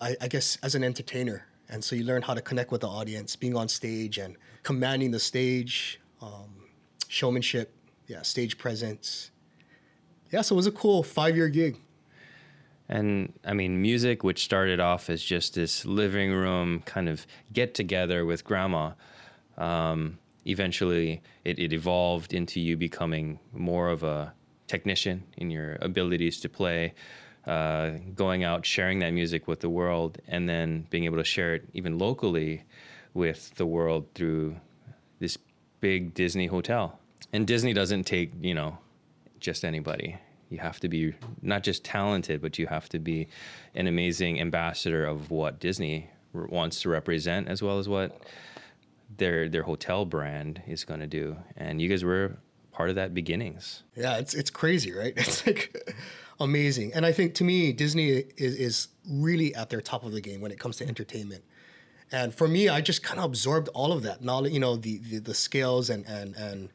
I, 0.00 0.16
I 0.22 0.28
guess 0.28 0.56
as 0.62 0.74
an 0.74 0.84
entertainer. 0.84 1.44
And 1.68 1.84
so 1.84 1.96
you 1.96 2.04
learn 2.04 2.22
how 2.22 2.34
to 2.34 2.40
connect 2.40 2.70
with 2.70 2.80
the 2.80 2.88
audience, 2.88 3.36
being 3.36 3.56
on 3.56 3.68
stage 3.68 4.18
and 4.18 4.36
commanding 4.62 5.10
the 5.10 5.20
stage, 5.20 6.00
um, 6.22 6.64
showmanship, 7.08 7.74
yeah, 8.06 8.22
stage 8.22 8.56
presence. 8.58 9.30
Yeah, 10.30 10.40
so 10.42 10.54
it 10.54 10.56
was 10.56 10.66
a 10.66 10.72
cool 10.72 11.02
five 11.02 11.36
year 11.36 11.48
gig. 11.48 11.78
And 12.88 13.34
I 13.44 13.52
mean, 13.52 13.82
music, 13.82 14.24
which 14.24 14.42
started 14.44 14.80
off 14.80 15.10
as 15.10 15.22
just 15.22 15.54
this 15.54 15.84
living 15.84 16.32
room 16.32 16.80
kind 16.86 17.08
of 17.08 17.26
get 17.52 17.74
together 17.74 18.24
with 18.24 18.44
grandma, 18.44 18.92
um, 19.58 20.18
eventually 20.46 21.20
it, 21.44 21.58
it 21.58 21.72
evolved 21.74 22.32
into 22.32 22.60
you 22.60 22.76
becoming 22.76 23.38
more 23.52 23.90
of 23.90 24.02
a 24.02 24.32
technician 24.66 25.24
in 25.36 25.50
your 25.50 25.76
abilities 25.82 26.40
to 26.40 26.48
play, 26.48 26.94
uh, 27.46 27.90
going 28.14 28.44
out, 28.44 28.66
sharing 28.66 28.98
that 29.00 29.10
music 29.10 29.48
with 29.48 29.60
the 29.60 29.70
world, 29.70 30.18
and 30.28 30.48
then 30.48 30.86
being 30.90 31.04
able 31.04 31.16
to 31.18 31.24
share 31.24 31.54
it 31.54 31.68
even 31.72 31.98
locally 31.98 32.64
with 33.14 33.54
the 33.54 33.66
world 33.66 34.06
through 34.14 34.56
this 35.18 35.38
big 35.80 36.14
Disney 36.14 36.46
hotel. 36.46 36.98
And 37.32 37.46
Disney 37.46 37.72
doesn't 37.72 38.04
take, 38.04 38.32
you 38.40 38.54
know, 38.54 38.78
just 39.40 39.64
anybody. 39.64 40.16
You 40.50 40.58
have 40.58 40.80
to 40.80 40.88
be 40.88 41.14
not 41.42 41.62
just 41.62 41.84
talented, 41.84 42.40
but 42.40 42.58
you 42.58 42.66
have 42.66 42.88
to 42.90 42.98
be 42.98 43.28
an 43.74 43.86
amazing 43.86 44.40
ambassador 44.40 45.04
of 45.04 45.30
what 45.30 45.60
Disney 45.60 46.10
wants 46.32 46.80
to 46.82 46.88
represent, 46.88 47.48
as 47.48 47.62
well 47.62 47.78
as 47.78 47.88
what 47.88 48.22
their 49.16 49.48
their 49.48 49.62
hotel 49.62 50.04
brand 50.04 50.62
is 50.66 50.84
going 50.84 51.00
to 51.00 51.06
do. 51.06 51.36
And 51.56 51.80
you 51.80 51.88
guys 51.88 52.04
were 52.04 52.38
part 52.78 52.90
of 52.90 52.94
that 52.94 53.12
beginnings. 53.12 53.82
Yeah, 53.96 54.18
it's 54.18 54.34
it's 54.34 54.50
crazy, 54.50 54.92
right? 54.92 55.12
It's 55.16 55.44
like 55.44 55.62
amazing. 56.38 56.94
And 56.94 57.04
I 57.04 57.10
think 57.10 57.34
to 57.34 57.44
me, 57.44 57.72
Disney 57.72 58.08
is 58.46 58.54
is 58.54 58.88
really 59.10 59.52
at 59.56 59.68
their 59.68 59.80
top 59.80 60.04
of 60.04 60.12
the 60.12 60.20
game 60.20 60.40
when 60.40 60.52
it 60.52 60.60
comes 60.60 60.76
to 60.76 60.86
entertainment. 60.86 61.42
And 62.12 62.32
for 62.32 62.46
me, 62.46 62.68
I 62.68 62.80
just 62.80 63.02
kind 63.02 63.18
of 63.18 63.24
absorbed 63.24 63.68
all 63.74 63.92
of 63.92 64.02
that 64.04 64.22
knowledge, 64.22 64.52
you 64.52 64.60
know, 64.60 64.76
the 64.76 64.98
the, 64.98 65.18
the 65.18 65.34
skills 65.34 65.90
and 65.90 66.06
and 66.06 66.36
and 66.36 66.68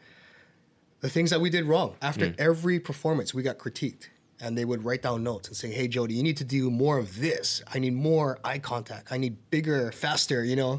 the 0.99 1.09
things 1.09 1.29
that 1.29 1.39
we 1.39 1.49
did 1.49 1.63
wrong. 1.65 1.95
After 2.01 2.35
every 2.37 2.79
performance, 2.81 3.33
we 3.33 3.41
got 3.41 3.57
critiqued. 3.57 4.09
And 4.41 4.57
they 4.57 4.65
would 4.65 4.83
write 4.83 5.03
down 5.03 5.23
notes 5.23 5.47
and 5.47 5.55
say, 5.55 5.69
"Hey, 5.71 5.87
Jody, 5.87 6.15
you 6.15 6.23
need 6.23 6.39
to 6.43 6.49
do 6.59 6.69
more 6.69 6.97
of 6.97 7.09
this. 7.25 7.63
I 7.73 7.79
need 7.79 7.93
more 7.93 8.39
eye 8.43 8.59
contact. 8.59 9.05
I 9.15 9.17
need 9.17 9.35
bigger, 9.51 9.91
faster." 9.93 10.43
You 10.43 10.57
know, 10.57 10.73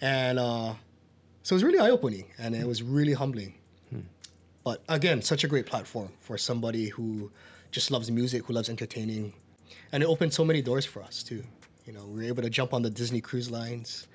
and 0.00 0.40
uh, 0.40 0.74
so 1.44 1.48
it 1.54 1.56
was 1.58 1.62
really 1.68 1.78
eye 1.78 1.92
opening, 1.98 2.26
and 2.36 2.56
it 2.56 2.66
was 2.66 2.82
really 2.82 3.12
humbling. 3.12 3.52
But 4.66 4.82
again, 4.88 5.22
such 5.22 5.44
a 5.44 5.46
great 5.46 5.64
platform 5.64 6.08
for 6.18 6.36
somebody 6.36 6.88
who 6.88 7.30
just 7.70 7.92
loves 7.92 8.10
music, 8.10 8.46
who 8.46 8.52
loves 8.52 8.68
entertaining, 8.68 9.32
and 9.92 10.02
it 10.02 10.06
opened 10.06 10.34
so 10.34 10.44
many 10.44 10.60
doors 10.60 10.84
for 10.84 11.04
us 11.04 11.22
too. 11.22 11.44
You 11.86 11.92
know, 11.92 12.04
we 12.04 12.22
were 12.22 12.26
able 12.26 12.42
to 12.42 12.50
jump 12.50 12.74
on 12.74 12.82
the 12.82 12.90
Disney 12.90 13.20
cruise 13.20 13.48
lines. 13.48 14.08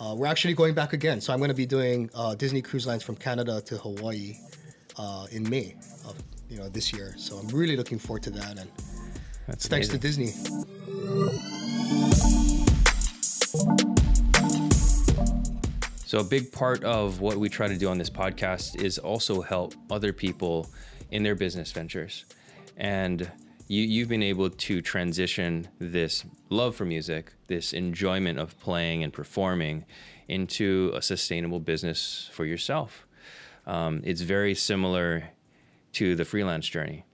Uh, 0.00 0.14
we're 0.16 0.28
actually 0.28 0.54
going 0.54 0.72
back 0.72 0.94
again, 0.94 1.20
so 1.20 1.34
I'm 1.34 1.40
going 1.40 1.50
to 1.50 1.54
be 1.54 1.66
doing 1.66 2.08
uh, 2.14 2.34
Disney 2.36 2.62
cruise 2.62 2.86
lines 2.86 3.02
from 3.02 3.16
Canada 3.16 3.60
to 3.66 3.76
Hawaii 3.76 4.38
uh, 4.96 5.26
in 5.30 5.46
May 5.50 5.74
of 6.08 6.16
you 6.48 6.56
know 6.56 6.70
this 6.70 6.90
year. 6.90 7.12
So 7.18 7.36
I'm 7.36 7.48
really 7.48 7.76
looking 7.76 7.98
forward 7.98 8.22
to 8.22 8.30
that, 8.30 8.58
and 8.58 8.70
That's 9.46 9.66
it's 9.66 9.68
thanks 9.68 9.88
to 9.88 9.98
amazing. 9.98 10.32
Disney. 13.52 13.89
So, 16.10 16.18
a 16.18 16.24
big 16.24 16.50
part 16.50 16.82
of 16.82 17.20
what 17.20 17.36
we 17.36 17.48
try 17.48 17.68
to 17.68 17.76
do 17.76 17.88
on 17.88 17.96
this 17.96 18.10
podcast 18.10 18.82
is 18.82 18.98
also 18.98 19.42
help 19.42 19.74
other 19.92 20.12
people 20.12 20.68
in 21.12 21.22
their 21.22 21.36
business 21.36 21.70
ventures. 21.70 22.24
And 22.76 23.30
you, 23.68 23.84
you've 23.84 24.08
been 24.08 24.24
able 24.24 24.50
to 24.50 24.82
transition 24.82 25.68
this 25.78 26.24
love 26.48 26.74
for 26.74 26.84
music, 26.84 27.32
this 27.46 27.72
enjoyment 27.72 28.40
of 28.40 28.58
playing 28.58 29.04
and 29.04 29.12
performing, 29.12 29.84
into 30.26 30.90
a 30.96 31.00
sustainable 31.00 31.60
business 31.60 32.28
for 32.32 32.44
yourself. 32.44 33.06
Um, 33.64 34.00
it's 34.02 34.22
very 34.22 34.56
similar 34.56 35.30
to 35.92 36.16
the 36.16 36.24
freelance 36.24 36.66
journey 36.66 37.04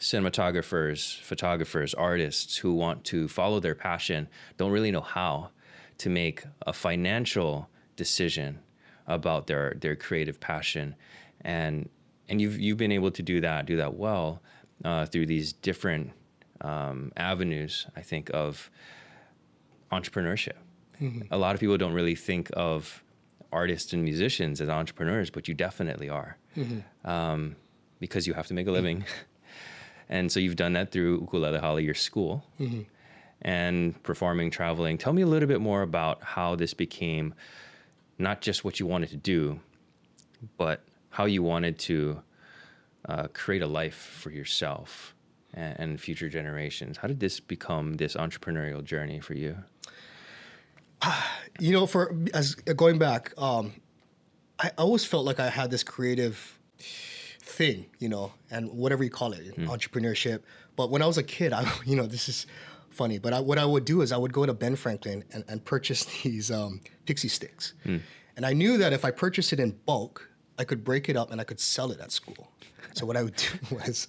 cinematographers, 0.00 1.20
photographers, 1.20 1.92
artists 1.92 2.56
who 2.56 2.72
want 2.72 3.04
to 3.04 3.28
follow 3.28 3.60
their 3.60 3.74
passion 3.74 4.26
don't 4.56 4.72
really 4.72 4.90
know 4.90 5.02
how 5.02 5.50
to 5.98 6.08
make 6.08 6.44
a 6.66 6.72
financial 6.72 7.68
decision 7.96 8.60
about 9.06 9.46
their 9.46 9.74
their 9.80 9.96
creative 9.96 10.40
passion, 10.40 10.94
and 11.40 11.88
and 12.28 12.40
you've 12.40 12.58
you've 12.58 12.78
been 12.78 12.92
able 12.92 13.10
to 13.10 13.22
do 13.22 13.40
that, 13.40 13.66
do 13.66 13.76
that 13.76 13.94
well 13.94 14.42
uh, 14.84 15.06
through 15.06 15.26
these 15.26 15.52
different 15.52 16.12
um, 16.60 17.12
avenues. 17.16 17.86
I 17.96 18.02
think 18.02 18.30
of 18.34 18.70
entrepreneurship. 19.92 20.56
A 21.30 21.36
lot 21.36 21.54
of 21.54 21.60
people 21.60 21.76
don't 21.76 21.92
really 21.92 22.14
think 22.14 22.50
of 22.54 23.02
artists 23.52 23.92
and 23.92 24.02
musicians 24.02 24.60
as 24.60 24.68
entrepreneurs, 24.68 25.30
but 25.30 25.46
you 25.46 25.54
definitely 25.54 26.08
are, 26.08 26.36
um, 27.04 27.54
because 28.00 28.26
you 28.26 28.32
have 28.34 28.46
to 28.48 28.54
make 28.54 28.66
a 28.66 28.70
living. 28.72 29.04
And 30.08 30.30
so 30.30 30.38
you've 30.38 30.54
done 30.54 30.74
that 30.74 30.92
through 30.92 31.18
Ukulele 31.22 31.58
Hale, 31.58 31.80
your 31.80 31.94
school, 31.94 32.44
and 33.42 34.00
performing, 34.04 34.52
traveling. 34.52 34.98
Tell 34.98 35.12
me 35.12 35.22
a 35.22 35.26
little 35.26 35.48
bit 35.48 35.60
more 35.60 35.82
about 35.82 36.22
how 36.22 36.54
this 36.54 36.74
became 36.74 37.34
not 38.18 38.40
just 38.40 38.64
what 38.64 38.80
you 38.80 38.86
wanted 38.86 39.10
to 39.10 39.16
do, 39.16 39.60
but 40.56 40.84
how 41.10 41.24
you 41.24 41.42
wanted 41.42 41.78
to 41.78 42.22
uh, 43.08 43.28
create 43.32 43.62
a 43.62 43.66
life 43.66 43.94
for 43.94 44.30
yourself 44.30 45.14
and, 45.54 45.78
and 45.78 46.00
future 46.00 46.28
generations. 46.28 46.98
How 46.98 47.08
did 47.08 47.20
this 47.20 47.40
become 47.40 47.94
this 47.94 48.14
entrepreneurial 48.14 48.82
journey 48.84 49.20
for 49.20 49.34
you? 49.34 49.58
you 51.58 51.72
know, 51.72 51.86
for 51.86 52.14
as 52.34 52.54
going 52.54 52.98
back, 52.98 53.32
um, 53.38 53.72
I 54.58 54.70
always 54.78 55.04
felt 55.04 55.24
like 55.24 55.38
I 55.38 55.50
had 55.50 55.70
this 55.70 55.82
creative 55.82 56.58
thing, 56.78 57.86
you 57.98 58.08
know, 58.08 58.32
and 58.50 58.70
whatever 58.72 59.04
you 59.04 59.10
call 59.10 59.32
it, 59.32 59.56
entrepreneurship. 59.56 60.40
But 60.74 60.90
when 60.90 61.02
I 61.02 61.06
was 61.06 61.18
a 61.18 61.22
kid, 61.22 61.52
I, 61.52 61.70
you 61.84 61.96
know, 61.96 62.06
this 62.06 62.28
is 62.28 62.46
funny, 62.96 63.18
but 63.18 63.32
I, 63.32 63.40
what 63.40 63.58
I 63.58 63.64
would 63.64 63.84
do 63.84 64.00
is 64.02 64.12
I 64.12 64.16
would 64.16 64.32
go 64.32 64.46
to 64.46 64.54
Ben 64.54 64.76
Franklin 64.76 65.24
and, 65.32 65.44
and 65.48 65.64
purchase 65.64 66.04
these 66.22 66.50
um, 66.50 66.80
pixie 67.06 67.28
sticks, 67.28 67.74
and 67.84 68.44
I 68.44 68.52
knew 68.52 68.78
that 68.78 68.92
if 68.92 69.04
I 69.04 69.10
purchased 69.10 69.52
it 69.52 69.60
in 69.60 69.70
bulk, 69.86 70.28
I 70.58 70.64
could 70.64 70.84
break 70.84 71.08
it 71.08 71.16
up 71.16 71.30
and 71.30 71.40
I 71.40 71.44
could 71.44 71.60
sell 71.60 71.90
it 71.90 72.00
at 72.00 72.12
school. 72.12 72.50
So 72.94 73.04
what 73.04 73.16
I 73.16 73.22
would 73.22 73.36
do 73.36 73.48
was, 73.76 74.08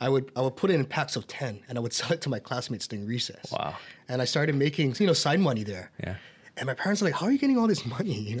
I 0.00 0.08
would 0.08 0.32
I 0.34 0.42
would 0.42 0.56
put 0.56 0.70
it 0.70 0.74
in 0.74 0.84
packs 0.84 1.14
of 1.16 1.26
ten, 1.26 1.60
and 1.68 1.78
I 1.78 1.80
would 1.80 1.92
sell 2.00 2.12
it 2.12 2.20
to 2.22 2.28
my 2.28 2.40
classmates 2.40 2.86
during 2.86 3.06
recess. 3.06 3.52
Wow. 3.52 3.76
And 4.08 4.20
I 4.20 4.24
started 4.24 4.54
making 4.56 4.96
you 4.98 5.06
know 5.06 5.12
side 5.12 5.40
money 5.40 5.62
there. 5.62 5.90
Yeah. 6.02 6.16
And 6.56 6.66
my 6.66 6.74
parents 6.74 7.02
are 7.02 7.06
like, 7.06 7.14
"How 7.14 7.26
are 7.26 7.32
you 7.32 7.38
getting 7.38 7.58
all 7.58 7.66
this 7.66 7.86
money?" 7.86 8.12
You 8.12 8.36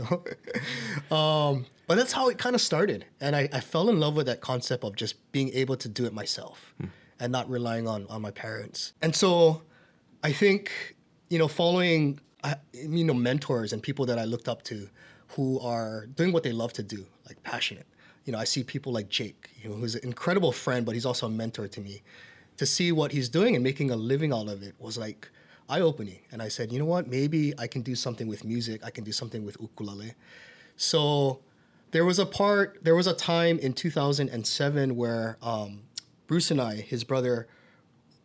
know. 1.10 1.16
um, 1.16 1.66
but 1.86 1.96
that's 1.96 2.12
how 2.12 2.28
it 2.28 2.38
kind 2.38 2.54
of 2.54 2.60
started, 2.60 3.04
and 3.20 3.36
I, 3.36 3.48
I 3.52 3.60
fell 3.60 3.88
in 3.88 4.00
love 4.00 4.16
with 4.16 4.26
that 4.26 4.40
concept 4.40 4.84
of 4.84 4.96
just 4.96 5.16
being 5.32 5.50
able 5.52 5.76
to 5.76 5.88
do 5.88 6.06
it 6.06 6.12
myself, 6.12 6.74
and 7.20 7.32
not 7.32 7.48
relying 7.50 7.86
on 7.86 8.06
on 8.08 8.22
my 8.22 8.30
parents. 8.30 8.92
And 9.02 9.14
so, 9.14 9.62
I 10.24 10.32
think 10.32 10.72
you 11.28 11.38
know, 11.38 11.48
following 11.48 12.20
uh, 12.42 12.54
you 12.72 13.04
know 13.04 13.14
mentors 13.14 13.72
and 13.72 13.82
people 13.82 14.06
that 14.06 14.18
I 14.18 14.24
looked 14.24 14.48
up 14.48 14.62
to, 14.64 14.88
who 15.28 15.60
are 15.60 16.06
doing 16.06 16.32
what 16.32 16.42
they 16.42 16.52
love 16.52 16.72
to 16.74 16.82
do, 16.82 17.06
like 17.26 17.42
passionate. 17.42 17.86
You 18.24 18.32
know, 18.32 18.38
I 18.38 18.44
see 18.44 18.64
people 18.64 18.92
like 18.92 19.08
Jake, 19.08 19.50
you 19.62 19.68
know, 19.68 19.76
who's 19.76 19.94
an 19.94 20.04
incredible 20.04 20.52
friend, 20.52 20.86
but 20.86 20.94
he's 20.94 21.04
also 21.04 21.26
a 21.26 21.30
mentor 21.30 21.68
to 21.68 21.80
me. 21.80 22.02
To 22.58 22.66
see 22.66 22.92
what 22.92 23.12
he's 23.12 23.28
doing 23.28 23.54
and 23.54 23.64
making 23.64 23.90
a 23.90 23.96
living 23.96 24.32
out 24.32 24.48
of 24.48 24.62
it 24.62 24.74
was 24.78 24.96
like 24.96 25.28
eye 25.68 25.80
opening. 25.80 26.20
And 26.30 26.40
I 26.40 26.48
said, 26.48 26.72
you 26.72 26.78
know 26.78 26.84
what? 26.84 27.08
Maybe 27.08 27.52
I 27.58 27.66
can 27.66 27.82
do 27.82 27.94
something 27.94 28.28
with 28.28 28.44
music. 28.44 28.82
I 28.84 28.90
can 28.90 29.02
do 29.02 29.12
something 29.12 29.44
with 29.44 29.56
ukulele. 29.60 30.14
So 30.76 31.40
there 31.90 32.04
was 32.04 32.18
a 32.18 32.26
part, 32.26 32.78
there 32.82 32.94
was 32.94 33.08
a 33.08 33.14
time 33.14 33.58
in 33.58 33.72
2007 33.72 34.94
where 34.94 35.36
um, 35.42 35.80
Bruce 36.28 36.50
and 36.50 36.60
I, 36.60 36.76
his 36.76 37.02
brother, 37.02 37.48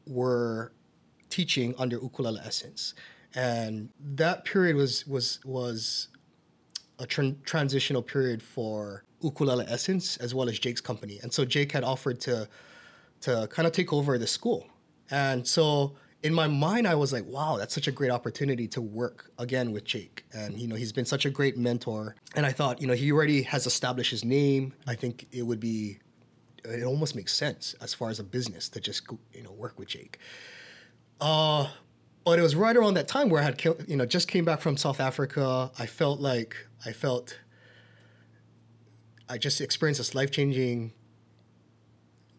were 0.06 0.72
teaching 1.30 1.74
under 1.78 1.98
Ukulele 1.98 2.42
Essence, 2.44 2.94
and 3.36 3.90
that 4.00 4.46
period 4.46 4.76
was 4.76 5.06
was 5.08 5.40
was 5.46 6.10
a 7.00 7.06
tran- 7.06 7.44
transitional 7.46 8.02
period 8.02 8.44
for 8.44 9.04
Ukulele 9.22 9.66
Essence 9.68 10.18
as 10.18 10.36
well 10.36 10.50
as 10.50 10.60
Jake's 10.60 10.82
company. 10.82 11.20
And 11.22 11.34
so 11.34 11.46
Jake 11.46 11.72
had 11.72 11.84
offered 11.84 12.20
to 12.22 12.48
to 13.22 13.48
kind 13.50 13.68
of 13.68 13.74
take 13.74 13.92
over 13.92 14.18
the 14.18 14.28
school. 14.28 14.68
And 15.12 15.48
so 15.48 15.96
in 16.24 16.34
my 16.34 16.48
mind 16.48 16.88
I 16.88 16.96
was 16.96 17.12
like, 17.12 17.26
wow, 17.26 17.58
that's 17.58 17.74
such 17.74 17.88
a 17.88 17.92
great 17.92 18.12
opportunity 18.12 18.68
to 18.70 18.82
work 18.82 19.32
again 19.38 19.72
with 19.72 19.84
Jake. 19.84 20.26
And 20.34 20.60
you 20.60 20.68
know, 20.68 20.76
he's 20.76 20.92
been 20.92 21.06
such 21.06 21.26
a 21.26 21.30
great 21.30 21.58
mentor. 21.58 22.16
And 22.36 22.46
I 22.46 22.52
thought, 22.52 22.82
you 22.82 22.88
know, 22.88 22.94
he 22.94 23.12
already 23.12 23.42
has 23.44 23.66
established 23.66 24.12
his 24.12 24.24
name. 24.24 24.74
I 24.88 24.96
think 24.96 25.28
it 25.32 25.44
would 25.44 25.60
be 25.60 26.00
it 26.66 26.84
almost 26.84 27.16
makes 27.16 27.34
sense 27.34 27.74
as 27.82 27.94
far 27.94 28.10
as 28.10 28.20
a 28.20 28.24
business 28.24 28.70
to 28.70 28.80
just 28.80 29.04
you 29.34 29.44
know 29.44 29.52
work 29.52 29.80
with 29.80 29.88
Jake. 29.88 30.20
Uh, 31.20 31.68
but 32.24 32.40
it 32.40 32.42
was 32.42 32.56
right 32.56 32.76
around 32.76 32.94
that 32.94 33.08
time 33.08 33.30
where 33.30 33.42
I 33.42 33.46
had 33.46 33.64
you 33.88 33.96
know 33.96 34.06
just 34.06 34.28
came 34.28 34.46
back 34.46 34.62
from 34.62 34.78
South 34.78 35.00
Africa. 35.00 35.72
I 35.80 35.86
felt 35.86 36.20
like 36.20 36.56
I 36.86 36.92
felt 36.92 37.38
I 39.28 39.38
just 39.38 39.62
experienced 39.62 40.00
this 40.00 40.16
life 40.16 40.32
changing, 40.32 40.92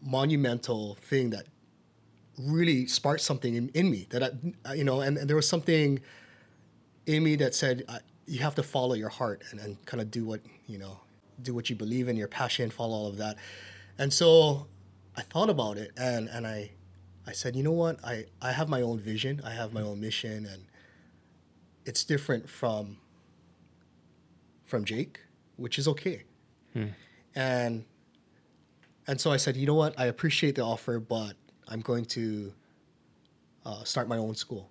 monumental 0.03 0.97
thing 1.01 1.31
that 1.31 1.47
really 2.39 2.87
sparked 2.87 3.21
something 3.21 3.55
in, 3.55 3.69
in 3.71 3.91
me 3.91 4.07
that 4.11 4.33
I, 4.65 4.75
you 4.75 4.85
know, 4.85 5.01
and, 5.01 5.19
and, 5.19 5.29
there 5.29 5.37
was 5.37 5.47
something 5.47 6.01
in 7.07 7.23
me 7.23 7.37
that 7.37 7.55
said 7.55 7.85
you 8.27 8.41
have 8.41 8.55
to 8.55 8.63
follow 8.63 8.95
your 8.95 9.09
heart 9.09 9.43
and, 9.51 9.61
and 9.61 9.85
kind 9.87 10.01
of 10.01 10.11
do 10.11 10.25
what 10.25 10.41
you 10.67 10.79
know, 10.79 11.01
do 11.43 11.55
what 11.55 11.69
you 11.69 11.77
believe 11.77 12.09
in, 12.09 12.17
your 12.17 12.29
passion, 12.29 12.71
follow 12.71 12.95
all 12.95 13.07
of 13.07 13.19
that. 13.19 13.37
And 13.99 14.13
so 14.13 14.67
I 15.17 15.23
thought 15.23 15.51
about 15.51 15.77
it 15.77 15.93
and, 15.97 16.29
and 16.29 16.47
I, 16.47 16.71
I 17.31 17.33
said, 17.33 17.55
you 17.55 17.63
know 17.63 17.71
what, 17.71 18.05
I, 18.05 18.25
I 18.43 18.51
have 18.51 18.69
my 18.69 18.83
own 18.83 18.99
vision, 18.99 19.41
I 19.45 19.51
have 19.51 19.73
my 19.73 19.83
own 19.83 20.01
mission, 20.01 20.47
and 20.47 20.65
it's 21.85 22.03
different 22.03 22.49
from 22.49 22.99
from 24.67 24.85
Jake, 24.85 25.21
which 25.57 25.79
is 25.79 25.87
okay. 25.87 26.25
Hmm. 26.73 26.87
And 27.37 27.85
and 29.07 29.21
so 29.21 29.31
I 29.31 29.37
said, 29.37 29.57
you 29.57 29.65
know 29.65 29.75
what, 29.75 29.95
I 29.97 30.07
appreciate 30.07 30.57
the 30.57 30.63
offer, 30.63 30.99
but 30.99 31.35
I'm 31.69 31.81
going 31.81 32.05
to 32.07 32.53
uh, 33.65 33.85
start 33.85 34.09
my 34.09 34.17
own 34.17 34.35
school. 34.35 34.69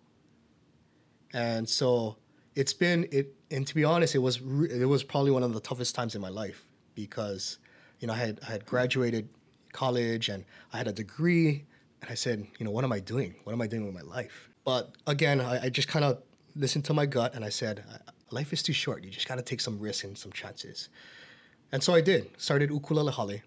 And 1.32 1.68
so 1.68 2.18
it's 2.56 2.74
been 2.74 3.08
it, 3.10 3.36
and 3.51 3.66
to 3.68 3.74
be 3.74 3.86
honest, 3.86 4.16
it 4.16 4.20
was 4.20 4.42
re- 4.42 4.70
it 4.70 4.86
was 4.86 5.01
probably 5.01 5.32
one 5.32 5.44
of 5.44 5.54
the 5.54 5.62
toughest 5.62 5.96
times 5.96 6.13
in 6.13 6.20
my 6.22 6.30
life 6.30 6.68
because 6.94 7.58
you 8.01 8.08
know, 8.08 8.13
I 8.13 8.18
had, 8.18 8.39
I 8.46 8.51
had 8.51 8.66
graduated 8.66 9.30
college 9.72 10.28
and 10.28 10.44
I 10.74 10.78
had 10.78 10.88
a 10.88 10.94
degree. 10.94 11.66
And 12.01 12.10
I 12.10 12.15
said, 12.15 12.46
you 12.58 12.65
know, 12.65 12.72
what 12.72 12.84
am 12.84 12.91
I 12.91 13.00
doing? 13.00 13.36
What 13.44 13.53
am 13.53 13.62
I 13.62 13.68
doing 13.68 13.86
with 13.86 13.94
my 13.94 14.01
life? 14.01 14.50
But 14.63 14.91
again, 15.08 15.41
I, 15.41 15.65
I 15.65 15.70
just 15.70 15.88
kind 15.88 16.06
of 16.06 16.22
listened 16.56 16.86
to 16.86 16.94
my 16.94 17.06
gut 17.06 17.34
and 17.34 17.44
I 17.44 17.50
said, 17.50 17.84
life 18.32 18.53
is 18.53 18.63
too 18.63 18.74
short. 18.74 19.03
You 19.03 19.12
just 19.12 19.27
got 19.27 19.36
to 19.36 19.41
take 19.41 19.62
some 19.62 19.79
risks 19.79 20.03
and 20.03 20.18
some 20.18 20.32
chances. 20.32 20.89
And 21.72 21.84
so 21.84 21.94
I 21.94 22.01
did. 22.01 22.29
Started 22.38 22.70
Ukulele 22.70 23.12
Hale. 23.12 23.41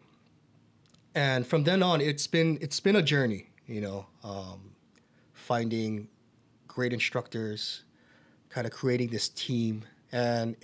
And 1.14 1.46
from 1.46 1.64
then 1.64 1.82
on, 1.82 2.00
it's 2.00 2.26
been 2.26 2.58
it's 2.60 2.80
been 2.80 2.96
a 2.96 3.02
journey. 3.02 3.50
You 3.66 3.80
know, 3.80 4.06
um, 4.24 4.72
finding 5.34 6.08
great 6.68 6.92
instructors, 6.92 7.84
kind 8.48 8.66
of 8.66 8.72
creating 8.72 9.08
this 9.08 9.28
team, 9.28 9.84
and 10.10 10.56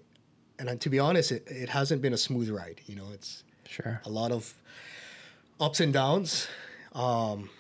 and 0.59 0.81
to 0.81 0.89
be 0.89 0.99
honest, 0.99 1.33
it, 1.33 1.45
it 1.47 1.69
hasn't 1.69 2.01
been 2.01 2.15
a 2.15 2.17
smooth 2.17 2.49
ride. 2.49 2.81
You 2.87 2.97
know, 2.97 3.09
it's 3.13 3.45
Sure. 3.69 4.01
A 4.07 4.09
lot 4.09 4.33
of 4.33 4.55
ups 5.61 5.81
and 5.81 5.93
downs. 5.93 6.49
Um, 6.95 7.51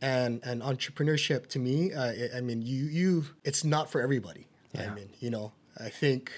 and 0.00 0.40
and 0.44 0.62
entrepreneurship 0.62 1.46
to 1.48 1.58
me, 1.58 1.92
uh, 1.92 2.36
I 2.36 2.40
mean, 2.40 2.62
you 2.62 2.84
you 2.86 3.24
it's 3.44 3.64
not 3.64 3.90
for 3.90 4.00
everybody. 4.00 4.48
Yeah. 4.72 4.90
I 4.90 4.94
mean, 4.94 5.10
you 5.18 5.30
know, 5.30 5.52
I 5.78 5.88
think 5.88 6.32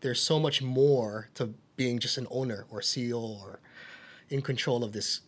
there's 0.00 0.20
so 0.20 0.38
much 0.38 0.62
more 0.62 1.28
to 1.34 1.54
being 1.76 1.98
just 1.98 2.18
an 2.18 2.26
owner 2.30 2.66
or 2.70 2.80
CEO 2.80 3.20
or 3.20 3.60
in 4.30 4.42
control 4.42 4.84
of 4.84 4.92
this 4.92 5.20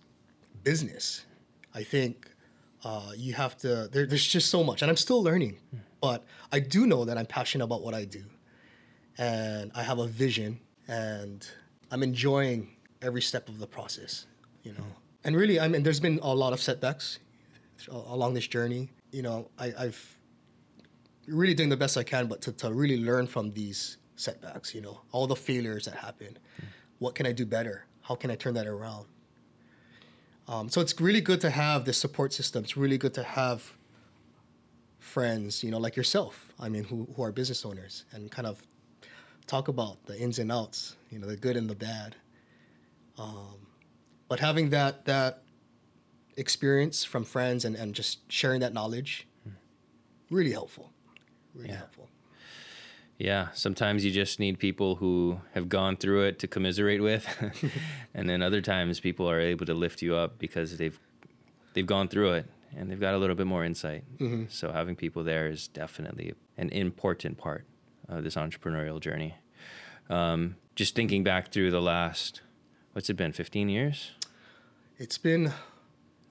business. 0.64 1.24
I 1.74 1.82
think 1.82 2.30
uh, 2.84 3.12
you 3.16 3.34
have 3.34 3.56
to. 3.58 3.88
There, 3.90 4.06
there's 4.06 4.26
just 4.26 4.50
so 4.50 4.64
much, 4.64 4.82
and 4.82 4.90
I'm 4.90 4.96
still 4.96 5.22
learning. 5.22 5.58
Mm. 5.74 5.80
But 6.00 6.24
I 6.50 6.60
do 6.60 6.86
know 6.86 7.04
that 7.04 7.18
I'm 7.18 7.26
passionate 7.26 7.64
about 7.64 7.82
what 7.82 7.94
I 7.94 8.04
do, 8.04 8.24
and 9.18 9.70
I 9.74 9.82
have 9.82 9.98
a 9.98 10.06
vision, 10.06 10.60
and 10.88 11.46
I'm 11.90 12.02
enjoying 12.02 12.76
every 13.02 13.22
step 13.22 13.48
of 13.48 13.58
the 13.58 13.66
process, 13.66 14.26
you 14.62 14.72
know. 14.72 14.84
And 15.24 15.36
really, 15.36 15.60
I 15.60 15.68
mean, 15.68 15.82
there's 15.82 16.00
been 16.00 16.18
a 16.22 16.34
lot 16.34 16.54
of 16.54 16.60
setbacks 16.60 17.18
along 17.88 18.34
this 18.34 18.46
journey. 18.46 18.90
You 19.12 19.22
know, 19.22 19.50
I, 19.58 19.72
I've 19.78 20.18
really 21.26 21.54
doing 21.54 21.68
the 21.68 21.76
best 21.76 21.96
I 21.96 22.02
can, 22.02 22.26
but 22.26 22.40
to, 22.43 22.52
to 22.52 22.73
really 22.73 22.99
learn 23.02 23.26
from 23.26 23.52
these 23.52 23.99
setbacks, 24.16 24.75
you 24.75 24.80
know, 24.80 25.00
all 25.12 25.26
the 25.26 25.36
failures 25.36 25.84
that 25.86 25.95
happen. 25.95 26.38
Mm. 26.60 26.64
What 26.99 27.14
can 27.14 27.26
I 27.26 27.32
do 27.32 27.47
better? 27.47 27.86
How 28.02 28.14
can 28.14 28.30
I 28.30 28.34
turn 28.34 28.54
that 28.54 28.66
around? 28.66 29.06
Um, 30.49 30.69
so 30.69 30.80
it's 30.80 31.00
really 31.00 31.21
good 31.21 31.40
to 31.43 31.50
have 31.50 31.84
this 31.84 31.97
support 31.97 32.32
system. 32.32 32.64
It's 32.64 32.76
really 32.76 32.99
good 32.99 33.14
to 33.14 33.23
have 33.23 33.73
friends, 34.99 35.62
you 35.62 35.71
know, 35.71 35.78
like 35.78 35.97
yourself. 35.97 36.52
I 36.58 36.69
mean, 36.69 36.84
who, 36.84 37.08
who 37.14 37.23
are 37.23 37.32
business 37.32 37.64
owners 37.64 38.04
and 38.12 38.30
kind 38.30 38.47
of 38.47 38.60
talk 39.47 39.69
about 39.69 40.04
the 40.06 40.19
ins 40.19 40.38
and 40.38 40.50
outs, 40.50 40.97
you 41.10 41.19
know, 41.19 41.26
the 41.26 41.36
good 41.36 41.56
and 41.56 41.71
the 41.71 41.75
bad. 41.75 42.16
Um, 43.19 43.66
but 44.28 44.40
having 44.40 44.71
that 44.71 45.04
that 45.04 45.43
experience 46.40 47.04
from 47.04 47.22
friends 47.24 47.64
and, 47.64 47.76
and 47.76 47.94
just 47.94 48.20
sharing 48.32 48.60
that 48.60 48.72
knowledge, 48.72 49.28
really 50.30 50.52
helpful. 50.52 50.90
Really 51.54 51.68
yeah. 51.68 51.76
helpful. 51.76 52.08
Yeah, 53.18 53.48
sometimes 53.52 54.02
you 54.02 54.10
just 54.10 54.40
need 54.40 54.58
people 54.58 54.94
who 54.96 55.40
have 55.52 55.68
gone 55.68 55.98
through 55.98 56.22
it 56.22 56.38
to 56.38 56.48
commiserate 56.48 57.02
with, 57.02 57.26
and 58.14 58.28
then 58.28 58.40
other 58.40 58.62
times 58.62 58.98
people 58.98 59.30
are 59.30 59.38
able 59.38 59.66
to 59.66 59.74
lift 59.74 60.00
you 60.00 60.16
up 60.16 60.38
because 60.38 60.78
they've 60.78 60.98
they've 61.74 61.86
gone 61.86 62.08
through 62.08 62.32
it 62.32 62.46
and 62.76 62.90
they've 62.90 63.00
got 63.00 63.14
a 63.14 63.18
little 63.18 63.36
bit 63.36 63.46
more 63.46 63.64
insight. 63.64 64.04
Mm-hmm. 64.18 64.44
So 64.48 64.72
having 64.72 64.96
people 64.96 65.22
there 65.22 65.48
is 65.48 65.68
definitely 65.68 66.34
an 66.56 66.70
important 66.70 67.36
part 67.36 67.64
of 68.08 68.24
this 68.24 68.36
entrepreneurial 68.36 69.00
journey. 69.00 69.34
Um, 70.08 70.56
just 70.74 70.94
thinking 70.94 71.22
back 71.22 71.52
through 71.52 71.70
the 71.70 71.82
last, 71.82 72.40
what's 72.92 73.10
it 73.10 73.14
been, 73.14 73.32
15 73.32 73.68
years? 73.68 74.12
It's 74.98 75.18
been, 75.18 75.52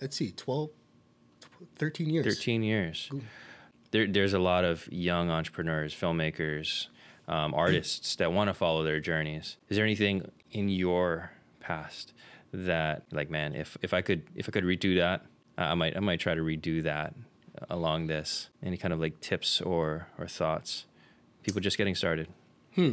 let's 0.01 0.15
see, 0.15 0.31
12, 0.31 0.69
13 1.75 2.09
years. 2.09 2.25
13 2.25 2.63
years. 2.63 3.09
There, 3.91 4.07
there's 4.07 4.33
a 4.33 4.39
lot 4.39 4.65
of 4.65 4.87
young 4.91 5.29
entrepreneurs, 5.29 5.93
filmmakers, 5.93 6.87
um, 7.27 7.53
artists 7.53 8.15
that 8.17 8.31
want 8.31 8.49
to 8.49 8.53
follow 8.53 8.83
their 8.83 8.99
journeys. 8.99 9.57
Is 9.69 9.77
there 9.77 9.85
anything 9.85 10.29
in 10.51 10.69
your 10.69 11.31
past 11.59 12.13
that, 12.53 13.03
like, 13.11 13.29
man, 13.29 13.55
if, 13.55 13.77
if 13.81 13.93
I 13.93 14.01
could 14.01 14.23
if 14.35 14.49
I 14.49 14.51
could 14.51 14.63
redo 14.63 14.97
that, 14.97 15.25
I 15.57 15.75
might 15.75 15.95
I 15.95 15.99
might 15.99 16.19
try 16.19 16.33
to 16.33 16.41
redo 16.41 16.81
that 16.83 17.13
along 17.69 18.07
this. 18.07 18.49
Any 18.63 18.77
kind 18.77 18.93
of 18.93 18.99
like 18.99 19.19
tips 19.19 19.61
or 19.61 20.07
or 20.17 20.27
thoughts? 20.27 20.85
people 21.43 21.61
just 21.61 21.77
getting 21.77 21.95
started? 21.95 22.27
Hmm. 22.75 22.91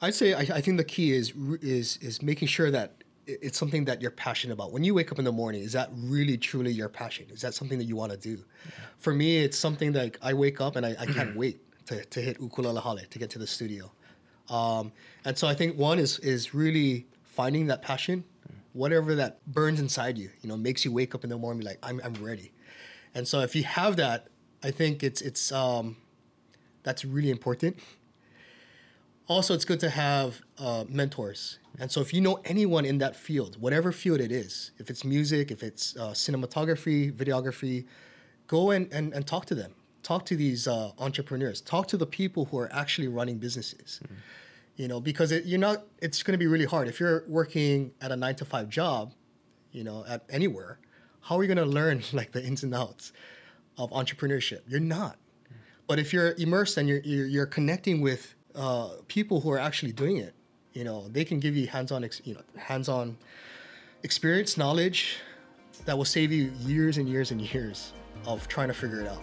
I'd 0.00 0.14
say 0.14 0.34
I, 0.34 0.40
I 0.40 0.60
think 0.60 0.76
the 0.76 0.84
key 0.84 1.12
is 1.12 1.32
is 1.62 1.98
is 1.98 2.22
making 2.22 2.48
sure 2.48 2.70
that 2.70 3.03
it's 3.26 3.58
something 3.58 3.84
that 3.86 4.02
you're 4.02 4.10
passionate 4.10 4.54
about. 4.54 4.72
When 4.72 4.84
you 4.84 4.94
wake 4.94 5.10
up 5.12 5.18
in 5.18 5.24
the 5.24 5.32
morning, 5.32 5.62
is 5.62 5.72
that 5.72 5.90
really 5.94 6.36
truly 6.36 6.70
your 6.72 6.88
passion? 6.88 7.26
Is 7.30 7.40
that 7.40 7.54
something 7.54 7.78
that 7.78 7.84
you 7.84 7.96
want 7.96 8.12
to 8.12 8.18
do? 8.18 8.44
Yeah. 8.64 8.72
For 8.98 9.14
me, 9.14 9.38
it's 9.38 9.58
something 9.58 9.92
that 9.92 10.16
I 10.22 10.34
wake 10.34 10.60
up 10.60 10.76
and 10.76 10.84
I, 10.84 10.96
I 10.98 11.06
can't 11.06 11.36
wait 11.42 11.60
to, 11.86 12.04
to 12.04 12.20
hit 12.20 12.40
ukulele 12.40 12.80
hale 12.80 12.98
to 13.08 13.18
get 13.18 13.30
to 13.30 13.38
the 13.38 13.46
studio. 13.46 13.90
Um, 14.48 14.92
and 15.24 15.36
so 15.36 15.48
I 15.48 15.54
think 15.54 15.78
one 15.78 15.98
is 15.98 16.18
is 16.18 16.54
really 16.54 17.06
finding 17.22 17.66
that 17.68 17.82
passion, 17.82 18.24
whatever 18.72 19.14
that 19.14 19.44
burns 19.46 19.80
inside 19.80 20.18
you, 20.18 20.30
you 20.42 20.48
know, 20.48 20.56
makes 20.56 20.84
you 20.84 20.92
wake 20.92 21.14
up 21.14 21.24
in 21.24 21.30
the 21.30 21.38
morning 21.38 21.64
like 21.64 21.78
I'm 21.82 22.00
I'm 22.04 22.14
ready. 22.14 22.52
And 23.14 23.26
so 23.26 23.40
if 23.40 23.54
you 23.56 23.64
have 23.64 23.96
that, 23.96 24.28
I 24.62 24.70
think 24.70 25.02
it's 25.02 25.22
it's 25.22 25.50
um, 25.52 25.96
that's 26.82 27.04
really 27.04 27.30
important. 27.30 27.78
Also, 29.26 29.54
it's 29.54 29.64
good 29.64 29.80
to 29.80 29.88
have 29.88 30.42
uh, 30.58 30.84
mentors. 30.88 31.58
And 31.78 31.90
so, 31.90 32.00
if 32.00 32.12
you 32.12 32.20
know 32.20 32.40
anyone 32.44 32.84
in 32.84 32.98
that 32.98 33.16
field, 33.16 33.60
whatever 33.60 33.90
field 33.90 34.20
it 34.20 34.30
is, 34.30 34.72
if 34.78 34.90
it's 34.90 35.04
music, 35.04 35.50
if 35.50 35.62
it's 35.62 35.96
uh, 35.96 36.10
cinematography, 36.10 37.10
videography, 37.10 37.86
go 38.46 38.70
and, 38.70 38.92
and, 38.92 39.12
and 39.14 39.26
talk 39.26 39.46
to 39.46 39.54
them. 39.54 39.74
Talk 40.02 40.26
to 40.26 40.36
these 40.36 40.68
uh, 40.68 40.90
entrepreneurs. 40.98 41.62
Talk 41.62 41.88
to 41.88 41.96
the 41.96 42.06
people 42.06 42.44
who 42.46 42.58
are 42.58 42.70
actually 42.72 43.08
running 43.08 43.38
businesses. 43.38 44.00
Mm-hmm. 44.04 44.14
You 44.76 44.88
know, 44.88 45.00
because 45.00 45.32
it, 45.32 45.46
you're 45.46 45.58
not. 45.58 45.84
It's 46.02 46.22
going 46.22 46.32
to 46.32 46.38
be 46.38 46.46
really 46.46 46.66
hard 46.66 46.88
if 46.88 47.00
you're 47.00 47.24
working 47.26 47.92
at 48.02 48.12
a 48.12 48.16
nine 48.16 48.34
to 48.36 48.44
five 48.44 48.68
job. 48.68 49.14
You 49.72 49.84
know, 49.84 50.04
at 50.06 50.24
anywhere, 50.28 50.78
how 51.22 51.38
are 51.38 51.42
you 51.42 51.52
going 51.52 51.66
to 51.66 51.72
learn 51.72 52.02
like 52.12 52.32
the 52.32 52.44
ins 52.44 52.62
and 52.62 52.74
outs 52.74 53.12
of 53.78 53.90
entrepreneurship? 53.90 54.60
You're 54.68 54.80
not. 54.80 55.16
But 55.86 55.98
if 55.98 56.12
you're 56.12 56.32
immersed 56.38 56.76
and 56.76 56.88
you're, 56.88 57.00
you're, 57.00 57.26
you're 57.26 57.46
connecting 57.46 58.00
with 58.00 58.34
uh, 58.54 58.88
people 59.08 59.40
who 59.40 59.50
are 59.50 59.58
actually 59.58 59.92
doing 59.92 60.16
it, 60.16 60.34
you 60.72 60.84
know, 60.84 61.08
they 61.08 61.24
can 61.24 61.40
give 61.40 61.56
you 61.56 61.66
hands-on, 61.66 62.04
ex- 62.04 62.20
you 62.24 62.34
know, 62.34 62.42
hands-on 62.56 63.16
experience, 64.02 64.56
knowledge 64.56 65.18
that 65.86 65.96
will 65.96 66.04
save 66.04 66.32
you 66.32 66.52
years 66.60 66.98
and 66.98 67.08
years 67.08 67.30
and 67.30 67.40
years 67.40 67.92
of 68.26 68.48
trying 68.48 68.68
to 68.68 68.74
figure 68.74 69.00
it 69.00 69.08
out. 69.08 69.22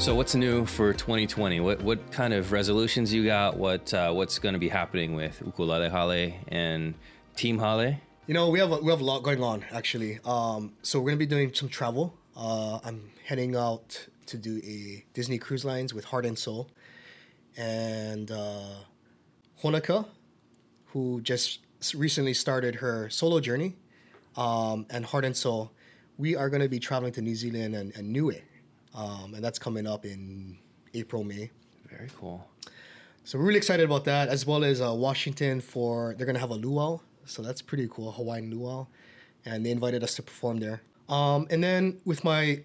So 0.00 0.14
what's 0.14 0.34
new 0.34 0.64
for 0.64 0.94
2020? 0.94 1.60
What 1.60 1.82
what 1.82 2.10
kind 2.10 2.32
of 2.32 2.52
resolutions 2.52 3.12
you 3.12 3.26
got? 3.26 3.58
What 3.58 3.92
uh, 3.92 4.12
what's 4.12 4.38
going 4.38 4.54
to 4.54 4.58
be 4.58 4.70
happening 4.70 5.14
with 5.14 5.42
Ukulele 5.44 5.90
Hale 5.90 6.32
and 6.48 6.94
Team 7.36 7.58
Hale? 7.58 7.96
You 8.26 8.32
know, 8.32 8.48
we 8.48 8.60
have 8.60 8.72
a, 8.72 8.78
we 8.78 8.90
have 8.90 9.02
a 9.02 9.04
lot 9.04 9.22
going 9.22 9.42
on 9.42 9.62
actually. 9.70 10.18
Um, 10.24 10.72
so 10.80 11.00
we're 11.00 11.10
gonna 11.10 11.18
be 11.18 11.26
doing 11.26 11.52
some 11.52 11.68
travel. 11.68 12.14
Uh, 12.40 12.80
I'm 12.84 13.10
heading 13.26 13.54
out 13.54 14.06
to 14.24 14.38
do 14.38 14.62
a 14.64 15.04
Disney 15.12 15.36
Cruise 15.36 15.62
Lines 15.62 15.92
with 15.92 16.06
Heart 16.06 16.24
and 16.24 16.38
Soul, 16.38 16.70
and 17.58 18.30
uh, 18.30 18.76
Honoka, 19.62 20.06
who 20.86 21.20
just 21.20 21.58
recently 21.94 22.32
started 22.32 22.76
her 22.76 23.10
solo 23.10 23.40
journey, 23.40 23.76
um, 24.38 24.86
and 24.88 25.04
Heart 25.04 25.26
and 25.26 25.36
Soul, 25.36 25.70
we 26.16 26.34
are 26.34 26.48
going 26.48 26.62
to 26.62 26.68
be 26.68 26.78
traveling 26.78 27.12
to 27.12 27.20
New 27.20 27.34
Zealand 27.34 27.74
and, 27.76 27.94
and 27.94 28.10
Niue. 28.10 28.40
Um, 28.94 29.34
and 29.34 29.44
that's 29.44 29.58
coming 29.58 29.86
up 29.86 30.06
in 30.06 30.56
April, 30.94 31.22
May. 31.22 31.50
Very 31.90 32.08
cool. 32.16 32.48
So 33.24 33.38
we're 33.38 33.44
really 33.44 33.58
excited 33.58 33.84
about 33.84 34.06
that, 34.06 34.28
as 34.28 34.46
well 34.46 34.64
as 34.64 34.80
uh, 34.80 34.94
Washington 34.94 35.60
for 35.60 36.14
they're 36.16 36.26
gonna 36.26 36.38
have 36.38 36.52
a 36.52 36.54
luau, 36.54 37.00
so 37.26 37.42
that's 37.42 37.60
pretty 37.60 37.86
cool, 37.88 38.12
Hawaiian 38.12 38.50
luau, 38.50 38.86
and 39.44 39.66
they 39.66 39.70
invited 39.70 40.02
us 40.02 40.14
to 40.14 40.22
perform 40.22 40.58
there. 40.58 40.80
Um, 41.10 41.48
and 41.50 41.62
then 41.62 42.00
with 42.04 42.24
my 42.24 42.62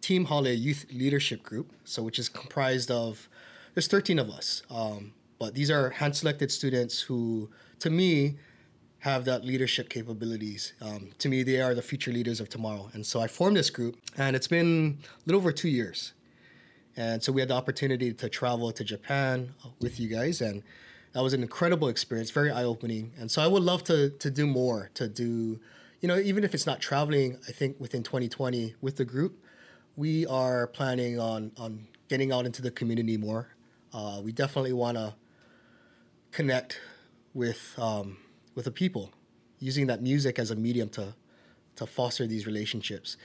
Team 0.00 0.26
Hale 0.26 0.48
Youth 0.48 0.86
Leadership 0.92 1.42
Group, 1.42 1.72
so 1.84 2.02
which 2.02 2.18
is 2.18 2.28
comprised 2.28 2.90
of 2.90 3.28
there's 3.74 3.88
13 3.88 4.18
of 4.18 4.30
us, 4.30 4.62
um, 4.70 5.12
but 5.38 5.54
these 5.54 5.70
are 5.70 5.90
hand-selected 5.90 6.52
students 6.52 7.00
who, 7.00 7.50
to 7.80 7.90
me, 7.90 8.36
have 9.00 9.24
that 9.24 9.44
leadership 9.44 9.88
capabilities. 9.88 10.74
Um, 10.80 11.10
to 11.18 11.28
me, 11.28 11.42
they 11.42 11.60
are 11.60 11.74
the 11.74 11.82
future 11.82 12.12
leaders 12.12 12.38
of 12.38 12.48
tomorrow, 12.48 12.90
and 12.92 13.04
so 13.04 13.20
I 13.20 13.26
formed 13.26 13.56
this 13.56 13.68
group, 13.68 13.96
and 14.16 14.36
it's 14.36 14.46
been 14.46 14.98
a 15.02 15.22
little 15.26 15.40
over 15.40 15.50
two 15.50 15.68
years. 15.68 16.12
And 16.96 17.22
so 17.22 17.32
we 17.32 17.40
had 17.40 17.48
the 17.48 17.54
opportunity 17.54 18.12
to 18.12 18.28
travel 18.28 18.70
to 18.70 18.84
Japan 18.84 19.54
with 19.80 19.98
you 19.98 20.08
guys, 20.08 20.40
and 20.40 20.62
that 21.14 21.22
was 21.22 21.32
an 21.32 21.42
incredible 21.42 21.88
experience, 21.88 22.30
very 22.30 22.50
eye 22.50 22.64
opening. 22.64 23.12
And 23.18 23.30
so 23.30 23.42
I 23.42 23.48
would 23.48 23.62
love 23.62 23.82
to 23.84 24.10
to 24.10 24.30
do 24.30 24.46
more, 24.46 24.90
to 24.94 25.08
do, 25.08 25.58
you 26.02 26.08
know, 26.08 26.18
even 26.18 26.42
if 26.42 26.52
it's 26.52 26.66
not 26.66 26.80
traveling. 26.80 27.38
I 27.48 27.52
think 27.52 27.76
within 27.78 28.02
2020 28.02 28.74
with 28.80 28.96
the 28.96 29.04
group, 29.04 29.38
we 29.96 30.26
are 30.26 30.66
planning 30.66 31.18
on 31.18 31.52
on 31.56 31.86
getting 32.08 32.32
out 32.32 32.44
into 32.44 32.60
the 32.60 32.70
community 32.70 33.16
more. 33.16 33.54
Uh, 33.94 34.20
we 34.22 34.32
definitely 34.32 34.72
want 34.72 34.96
to 34.98 35.14
connect 36.32 36.80
with 37.34 37.78
um, 37.78 38.18
with 38.56 38.64
the 38.64 38.72
people, 38.72 39.12
using 39.60 39.86
that 39.86 40.02
music 40.02 40.38
as 40.38 40.50
a 40.50 40.56
medium 40.56 40.88
to 40.90 41.14
to 41.76 41.86
foster 41.86 42.26
these 42.26 42.46
relationships. 42.46 43.16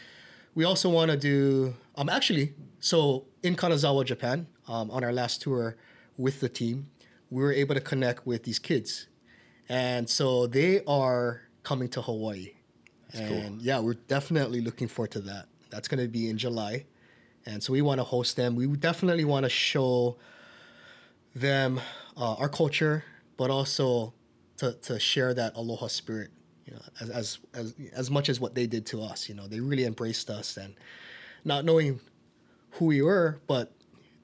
We 0.53 0.63
also 0.63 0.87
want 0.89 1.09
to 1.11 1.17
do 1.17 1.75
um 1.95 2.09
actually 2.09 2.53
so 2.79 3.25
in 3.41 3.55
Kanazawa, 3.55 4.05
Japan, 4.05 4.47
um, 4.67 4.91
on 4.91 5.03
our 5.03 5.11
last 5.11 5.41
tour 5.41 5.77
with 6.15 6.41
the 6.41 6.49
team, 6.49 6.91
we 7.31 7.41
were 7.41 7.53
able 7.53 7.73
to 7.73 7.81
connect 7.81 8.27
with 8.27 8.43
these 8.43 8.59
kids, 8.59 9.07
and 9.67 10.07
so 10.07 10.45
they 10.45 10.83
are 10.85 11.41
coming 11.63 11.89
to 11.89 12.01
Hawaii, 12.01 12.51
and 13.25 13.61
yeah, 13.61 13.79
we're 13.79 13.93
definitely 13.93 14.61
looking 14.61 14.87
forward 14.87 15.11
to 15.11 15.19
that. 15.21 15.47
That's 15.69 15.87
going 15.87 16.01
to 16.01 16.07
be 16.07 16.29
in 16.29 16.37
July, 16.37 16.85
and 17.45 17.61
so 17.61 17.73
we 17.73 17.81
want 17.81 17.99
to 17.99 18.03
host 18.03 18.35
them. 18.35 18.55
We 18.55 18.67
definitely 18.67 19.25
want 19.25 19.43
to 19.43 19.49
show 19.49 20.17
them 21.35 21.79
uh, 22.15 22.33
our 22.35 22.49
culture, 22.49 23.03
but 23.37 23.49
also 23.49 24.13
to, 24.57 24.73
to 24.73 24.99
share 24.99 25.33
that 25.33 25.55
aloha 25.55 25.87
spirit, 25.87 26.31
you 26.65 26.73
know, 26.73 26.81
as, 26.99 27.09
as 27.09 27.39
as 27.53 27.73
as 27.93 28.11
much 28.11 28.29
as 28.29 28.39
what 28.39 28.55
they 28.55 28.67
did 28.67 28.85
to 28.87 29.01
us. 29.01 29.29
You 29.29 29.35
know, 29.35 29.47
they 29.47 29.59
really 29.59 29.85
embraced 29.85 30.29
us 30.29 30.57
and 30.57 30.75
not 31.45 31.65
knowing 31.65 31.99
who 32.71 32.85
we 32.85 33.01
were, 33.01 33.39
but 33.47 33.73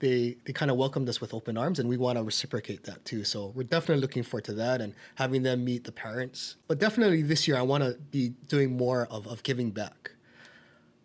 they 0.03 0.35
they 0.43 0.51
kind 0.51 0.69
of 0.69 0.75
welcomed 0.75 1.07
us 1.07 1.21
with 1.21 1.33
open 1.33 1.57
arms, 1.57 1.79
and 1.79 1.87
we 1.87 1.95
want 1.95 2.17
to 2.17 2.23
reciprocate 2.23 2.83
that 2.83 3.05
too. 3.05 3.23
So 3.23 3.53
we're 3.55 3.63
definitely 3.63 4.01
looking 4.01 4.23
forward 4.23 4.43
to 4.45 4.53
that 4.55 4.81
and 4.81 4.93
having 5.15 5.43
them 5.43 5.63
meet 5.63 5.85
the 5.85 5.93
parents. 5.93 6.57
But 6.67 6.77
definitely 6.77 7.21
this 7.21 7.47
year, 7.47 7.57
I 7.57 7.61
want 7.61 7.85
to 7.85 7.93
be 8.11 8.33
doing 8.49 8.75
more 8.75 9.07
of, 9.09 9.25
of 9.27 9.43
giving 9.43 9.71
back. 9.71 10.11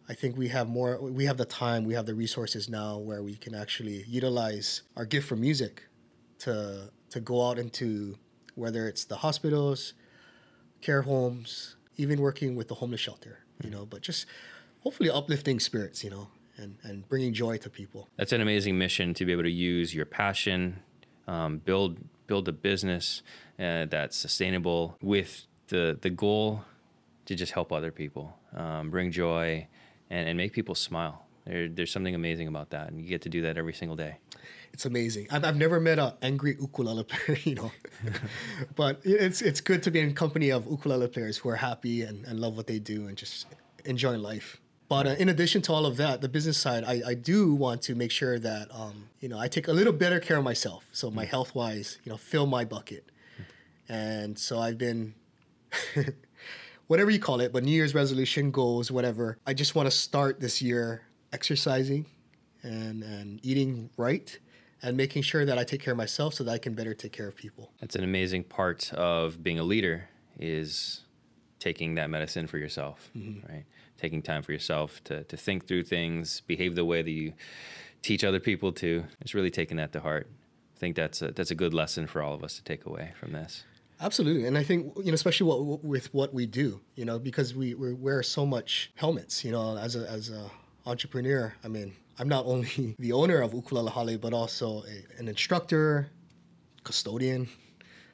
I 0.08 0.14
think 0.14 0.36
we 0.36 0.48
have 0.48 0.68
more, 0.68 0.98
we 1.00 1.26
have 1.26 1.36
the 1.36 1.44
time, 1.44 1.84
we 1.84 1.94
have 1.94 2.06
the 2.06 2.14
resources 2.14 2.68
now 2.68 2.98
where 2.98 3.22
we 3.22 3.36
can 3.36 3.54
actually 3.54 4.04
utilize 4.08 4.82
our 4.96 5.04
gift 5.04 5.28
for 5.28 5.36
music 5.36 5.84
to 6.40 6.90
to 7.10 7.20
go 7.20 7.48
out 7.48 7.58
into 7.58 8.18
whether 8.56 8.88
it's 8.88 9.04
the 9.04 9.18
hospitals, 9.18 9.94
care 10.80 11.02
homes, 11.02 11.76
even 11.96 12.20
working 12.20 12.56
with 12.56 12.66
the 12.66 12.74
homeless 12.74 13.00
shelter, 13.00 13.38
you 13.62 13.70
mm. 13.70 13.74
know, 13.74 13.86
but 13.86 14.00
just 14.02 14.26
hopefully 14.80 15.08
uplifting 15.08 15.60
spirits, 15.60 16.02
you 16.02 16.10
know, 16.10 16.28
and, 16.58 16.76
and 16.82 17.08
bringing 17.08 17.32
joy 17.32 17.56
to 17.58 17.70
people. 17.70 18.08
That's 18.16 18.32
an 18.32 18.40
amazing 18.40 18.76
mission 18.78 19.14
to 19.14 19.24
be 19.24 19.32
able 19.32 19.44
to 19.44 19.50
use 19.50 19.94
your 19.94 20.06
passion, 20.06 20.80
um, 21.26 21.58
build 21.58 21.98
build 22.26 22.46
a 22.46 22.52
business 22.52 23.22
uh, 23.58 23.86
that's 23.86 24.16
sustainable 24.16 24.96
with 25.02 25.46
the 25.68 25.98
the 26.00 26.10
goal 26.10 26.64
to 27.26 27.34
just 27.34 27.52
help 27.52 27.72
other 27.72 27.90
people, 27.90 28.34
um, 28.56 28.90
bring 28.90 29.10
joy, 29.10 29.66
and, 30.10 30.28
and 30.28 30.36
make 30.36 30.52
people 30.52 30.74
smile. 30.74 31.26
There, 31.44 31.68
there's 31.68 31.92
something 31.92 32.14
amazing 32.14 32.48
about 32.48 32.70
that, 32.70 32.88
and 32.88 33.00
you 33.00 33.06
get 33.06 33.22
to 33.22 33.28
do 33.28 33.42
that 33.42 33.58
every 33.58 33.74
single 33.74 33.96
day. 33.96 34.16
It's 34.72 34.86
amazing. 34.86 35.28
I've, 35.30 35.44
I've 35.44 35.56
never 35.56 35.80
met 35.80 35.98
an 35.98 36.12
angry 36.22 36.56
ukulele 36.60 37.04
player, 37.10 37.38
you 37.44 37.54
know, 37.54 37.72
but 38.76 39.00
it's 39.04 39.42
it's 39.42 39.60
good 39.60 39.82
to 39.84 39.90
be 39.90 40.00
in 40.00 40.14
company 40.14 40.50
of 40.50 40.66
ukulele 40.66 41.08
players 41.08 41.38
who 41.38 41.48
are 41.48 41.56
happy 41.56 42.02
and, 42.02 42.24
and 42.24 42.40
love 42.40 42.56
what 42.56 42.66
they 42.66 42.78
do 42.78 43.06
and 43.06 43.16
just 43.16 43.46
enjoying 43.84 44.22
life. 44.22 44.60
But 44.88 45.06
uh, 45.06 45.10
in 45.10 45.28
addition 45.28 45.60
to 45.62 45.72
all 45.72 45.84
of 45.84 45.96
that, 45.98 46.22
the 46.22 46.28
business 46.28 46.56
side, 46.56 46.84
I, 46.84 47.02
I 47.08 47.14
do 47.14 47.54
want 47.54 47.82
to 47.82 47.94
make 47.94 48.10
sure 48.10 48.38
that 48.38 48.68
um, 48.74 49.10
you 49.20 49.28
know 49.28 49.38
I 49.38 49.48
take 49.48 49.68
a 49.68 49.72
little 49.72 49.92
better 49.92 50.20
care 50.20 50.38
of 50.38 50.44
myself. 50.44 50.88
So 50.92 51.10
my 51.10 51.24
health 51.24 51.54
wise, 51.54 51.98
you 52.04 52.10
know, 52.10 52.16
fill 52.16 52.46
my 52.46 52.64
bucket, 52.64 53.10
and 53.88 54.38
so 54.38 54.58
I've 54.58 54.78
been. 54.78 55.14
whatever 56.88 57.10
you 57.10 57.20
call 57.20 57.40
it, 57.40 57.52
but 57.52 57.62
New 57.62 57.70
Year's 57.70 57.94
resolution, 57.94 58.50
goals, 58.50 58.90
whatever. 58.90 59.38
I 59.46 59.54
just 59.54 59.74
want 59.74 59.86
to 59.86 59.90
start 59.90 60.40
this 60.40 60.60
year 60.60 61.02
exercising 61.32 62.06
and, 62.62 63.02
and 63.02 63.40
eating 63.44 63.90
right 63.96 64.36
and 64.82 64.96
making 64.96 65.22
sure 65.22 65.44
that 65.44 65.58
I 65.58 65.64
take 65.64 65.82
care 65.82 65.92
of 65.92 65.98
myself 65.98 66.34
so 66.34 66.44
that 66.44 66.50
I 66.50 66.58
can 66.58 66.74
better 66.74 66.94
take 66.94 67.12
care 67.12 67.28
of 67.28 67.36
people. 67.36 67.72
That's 67.80 67.94
an 67.94 68.04
amazing 68.04 68.44
part 68.44 68.92
of 68.94 69.42
being 69.42 69.58
a 69.58 69.62
leader 69.62 70.08
is 70.38 71.02
taking 71.58 71.96
that 71.96 72.10
medicine 72.10 72.46
for 72.46 72.58
yourself, 72.58 73.10
right? 73.48 73.64
Taking 73.98 74.22
time 74.22 74.42
for 74.42 74.52
yourself 74.52 75.02
to, 75.04 75.24
to 75.24 75.36
think 75.36 75.66
through 75.66 75.84
things, 75.84 76.40
behave 76.46 76.74
the 76.74 76.84
way 76.84 77.02
that 77.02 77.10
you 77.10 77.32
teach 78.02 78.24
other 78.24 78.40
people 78.40 78.72
to. 78.72 79.04
It's 79.20 79.34
really 79.34 79.50
taking 79.50 79.76
that 79.76 79.92
to 79.92 80.00
heart. 80.00 80.28
I 80.76 80.78
think 80.78 80.96
that's 80.96 81.20
a, 81.20 81.32
that's 81.32 81.50
a 81.50 81.56
good 81.56 81.74
lesson 81.74 82.06
for 82.06 82.22
all 82.22 82.34
of 82.34 82.44
us 82.44 82.56
to 82.56 82.64
take 82.64 82.86
away 82.86 83.12
from 83.18 83.32
this. 83.32 83.64
Absolutely, 84.00 84.46
and 84.46 84.56
I 84.56 84.62
think 84.62 84.92
you 84.98 85.06
know, 85.06 85.14
especially 85.14 85.48
what, 85.48 85.82
with 85.82 86.14
what 86.14 86.32
we 86.32 86.46
do, 86.46 86.80
you 86.94 87.04
know, 87.04 87.18
because 87.18 87.56
we, 87.56 87.74
we 87.74 87.92
wear 87.92 88.22
so 88.22 88.46
much 88.46 88.92
helmets. 88.94 89.44
You 89.44 89.50
know, 89.50 89.76
as 89.76 89.96
a 89.96 90.08
as 90.08 90.30
a 90.30 90.48
entrepreneur, 90.86 91.52
I 91.64 91.68
mean, 91.68 91.96
I'm 92.18 92.28
not 92.28 92.46
only 92.46 92.94
the 93.00 93.12
owner 93.12 93.40
of 93.40 93.54
Ukulele 93.54 93.90
Hale, 93.90 94.18
but 94.18 94.32
also 94.32 94.84
a, 94.84 95.18
an 95.18 95.26
instructor, 95.26 96.10
custodian, 96.84 97.48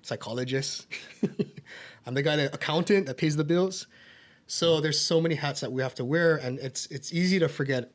psychologist. 0.00 0.86
I'm 2.06 2.14
the 2.14 2.22
guy 2.22 2.36
that 2.36 2.54
accountant 2.54 3.06
that 3.06 3.16
pays 3.18 3.36
the 3.36 3.44
bills. 3.44 3.86
So 4.46 4.80
there's 4.80 5.00
so 5.00 5.20
many 5.20 5.37
hats 5.37 5.61
that 5.61 5.72
we 5.72 5.83
have 5.83 5.94
to 5.96 6.04
wear, 6.04 6.37
and 6.37 6.59
it's 6.59 6.87
it's 6.87 7.12
easy 7.12 7.38
to 7.38 7.48
forget 7.48 7.90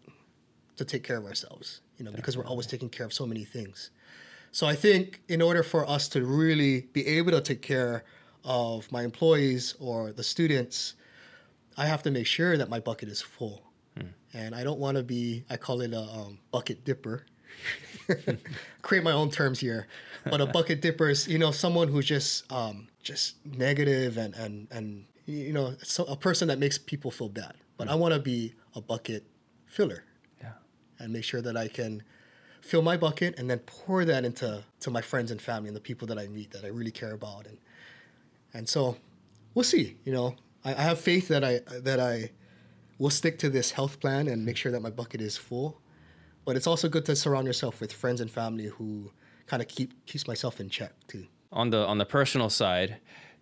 to 0.78 0.86
take 0.86 1.04
care 1.04 1.18
of 1.18 1.26
ourselves, 1.26 1.82
you 1.98 2.06
know, 2.06 2.12
because 2.12 2.38
we're 2.38 2.48
always 2.48 2.66
taking 2.66 2.90
care 2.90 3.06
of 3.06 3.14
so 3.14 3.26
many 3.26 3.44
things. 3.44 3.92
So 4.52 4.66
I 4.66 4.76
think 4.76 5.22
in 5.28 5.42
order 5.42 5.62
for 5.62 5.88
us 5.88 6.08
to 6.10 6.26
really 6.26 6.88
be 6.94 7.06
able 7.06 7.32
to 7.32 7.42
take 7.42 7.62
care 7.62 8.04
of 8.44 8.92
my 8.92 9.04
employees 9.04 9.76
or 9.80 10.12
the 10.12 10.24
students, 10.24 10.96
I 11.78 11.86
have 11.86 12.02
to 12.04 12.12
make 12.12 12.26
sure 12.26 12.58
that 12.58 12.70
my 12.70 12.80
bucket 12.80 13.10
is 13.10 13.22
full. 13.22 13.64
And 14.34 14.54
I 14.54 14.64
don't 14.64 14.80
want 14.80 14.98
to 14.98 15.04
be, 15.04 15.44
I 15.50 15.58
call 15.58 15.82
it 15.82 15.94
a 15.94 16.02
um, 16.02 16.40
bucket 16.52 16.86
dipper. 16.86 17.26
Create 18.82 19.04
my 19.04 19.12
own 19.12 19.32
terms 19.32 19.60
here. 19.60 19.88
But 20.24 20.40
a 20.40 20.46
bucket 20.46 20.82
dipper 20.82 21.10
is, 21.10 21.28
you 21.28 21.40
know, 21.40 21.52
someone 21.52 21.88
who's 21.88 22.06
just 22.06 22.52
um, 22.52 22.88
just 23.02 23.44
negative 23.46 24.18
and, 24.18 24.36
and, 24.36 24.68
and 24.70 25.06
you 25.30 25.54
know, 25.54 25.76
so 25.84 26.04
a 26.06 26.15
person 26.15 26.48
that 26.48 26.60
makes 26.60 26.78
people 26.78 27.12
feel 27.12 27.30
bad. 27.30 27.54
But 27.78 27.88
I 27.88 27.96
want 27.96 28.13
to 28.13 28.20
be 28.20 28.56
a 28.76 28.82
bucket 28.82 29.24
filler. 29.65 30.04
Yeah. 30.42 30.54
and 30.98 31.13
make 31.13 31.24
sure 31.24 31.42
that 31.42 31.56
I 31.56 31.68
can 31.68 32.04
fill 32.62 32.82
my 32.82 32.98
bucket 32.98 33.38
and 33.38 33.50
then 33.50 33.60
pour 33.60 34.04
that 34.06 34.26
into 34.26 34.63
to 34.82 34.92
my 34.92 35.02
friends 35.02 35.32
and 35.32 35.42
family 35.42 35.70
and 35.70 35.76
the 35.76 35.82
people 35.82 36.08
that 36.08 36.20
I 36.20 36.28
meet 36.28 36.52
that 36.52 36.65
I 36.65 36.68
really 36.68 36.92
care 36.92 37.13
about. 37.13 37.46
And 37.48 37.58
and 38.54 38.68
so 38.68 38.98
we'll 39.54 39.63
see 39.63 39.98
you 40.04 40.12
know? 40.12 40.36
I, 40.65 40.72
I 40.72 40.82
have 40.82 41.00
faith 41.00 41.28
that 41.30 41.44
I 41.44 41.62
that 41.80 42.00
I 42.00 42.32
will 42.98 43.10
stick 43.10 43.38
to 43.39 43.50
this 43.50 43.72
health 43.72 44.00
plan 44.00 44.28
and 44.28 44.46
make 44.46 44.58
sure 44.58 44.72
that 44.72 44.82
my 44.82 44.89
bucket 44.89 45.22
is 45.22 45.38
full. 45.38 45.80
But 46.46 46.56
it's 46.56 46.68
also 46.68 46.89
good 46.89 47.06
to 47.06 47.15
surround 47.15 47.48
yourself 47.48 47.80
with 47.80 47.94
friends 47.94 48.20
and 48.22 48.30
family 48.30 48.65
who 48.65 49.12
kind 49.46 49.62
of 49.62 49.68
keep 49.68 49.94
keeps 50.06 50.28
myself 50.28 50.60
in 50.60 50.70
check 50.70 50.94
too. 51.08 51.28
On 51.52 51.70
the 51.70 51.86
on 51.86 51.98
the 51.98 52.06
personal 52.06 52.50
side, 52.50 52.98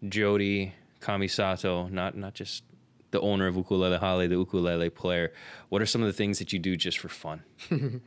Jody 0.08 0.74
Kamisato, 1.02 1.92
not 1.92 2.16
not 2.18 2.34
just 2.34 2.64
the 3.12 3.22
owner 3.22 3.48
of 3.48 3.56
Ukulele 3.56 3.98
Hale, 3.98 4.28
the 4.28 4.36
ukulele 4.36 4.90
player. 4.90 5.32
What 5.70 5.82
are 5.82 5.86
some 5.86 6.02
of 6.02 6.08
the 6.08 6.14
things 6.14 6.40
that 6.40 6.52
you 6.52 6.60
do 6.60 6.76
just 6.76 6.98
for 6.98 7.10
fun? 7.10 7.44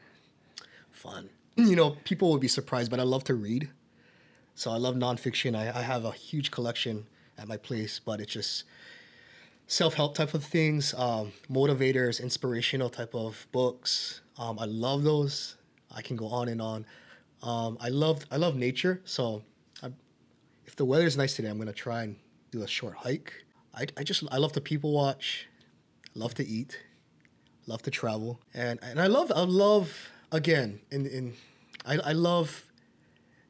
fun. 0.90 1.30
You 1.56 1.76
know, 1.76 1.96
people 2.04 2.30
would 2.32 2.40
be 2.40 2.48
surprised, 2.48 2.90
but 2.90 3.00
I 3.00 3.04
love 3.04 3.24
to 3.24 3.34
read. 3.34 3.70
So 4.54 4.70
I 4.70 4.76
love 4.76 4.94
nonfiction. 4.94 5.56
I, 5.56 5.78
I 5.78 5.82
have 5.82 6.04
a 6.04 6.12
huge 6.12 6.50
collection 6.50 7.06
at 7.38 7.48
my 7.48 7.56
place, 7.56 7.98
but 7.98 8.20
it's 8.20 8.32
just 8.32 8.64
self 9.66 9.94
help 9.94 10.14
type 10.14 10.34
of 10.34 10.44
things, 10.44 10.94
um, 10.94 11.32
motivators, 11.50 12.22
inspirational 12.22 12.90
type 12.90 13.14
of 13.14 13.46
books. 13.52 14.20
Um, 14.38 14.58
I 14.58 14.66
love 14.66 15.02
those. 15.02 15.56
I 15.94 16.02
can 16.02 16.16
go 16.16 16.26
on 16.26 16.48
and 16.48 16.60
on. 16.60 16.86
Um, 17.42 17.78
I 17.80 17.88
love 17.88 18.26
I 18.30 18.36
love 18.36 18.54
nature, 18.54 19.00
so 19.04 19.42
I 19.82 19.90
if 20.66 20.76
the 20.76 20.84
weather's 20.84 21.16
nice 21.16 21.34
today, 21.36 21.48
I'm 21.48 21.58
gonna 21.58 21.72
try 21.72 22.02
and 22.02 22.16
do 22.50 22.62
a 22.62 22.68
short 22.68 22.96
hike. 22.96 23.32
I, 23.74 23.86
I 23.96 24.02
just 24.02 24.24
I 24.30 24.38
love 24.38 24.52
to 24.52 24.60
people 24.60 24.92
watch, 24.92 25.46
love 26.14 26.34
to 26.34 26.46
eat, 26.46 26.80
love 27.66 27.82
to 27.82 27.90
travel, 27.90 28.40
and 28.54 28.78
and 28.82 29.00
I 29.00 29.06
love 29.06 29.32
I 29.34 29.42
love 29.42 30.10
again 30.32 30.80
in 30.90 31.06
in 31.06 31.34
I, 31.86 31.98
I 31.98 32.12
love 32.12 32.70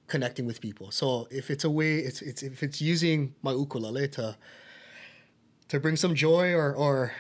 connecting 0.07 0.45
with 0.45 0.61
people. 0.61 0.91
So 0.91 1.29
if 1.31 1.51
it's 1.51 1.65
a 1.65 1.71
way, 1.71 1.99
it's 1.99 2.21
it's 2.21 2.43
if 2.43 2.63
it's 2.63 2.81
using 2.81 3.35
my 3.43 3.53
ukulele 3.53 4.09
to 4.09 4.37
to 5.69 5.81
bring 5.81 5.97
some 5.97 6.15
joy 6.15 6.53
or 6.53 6.75
or 6.75 7.13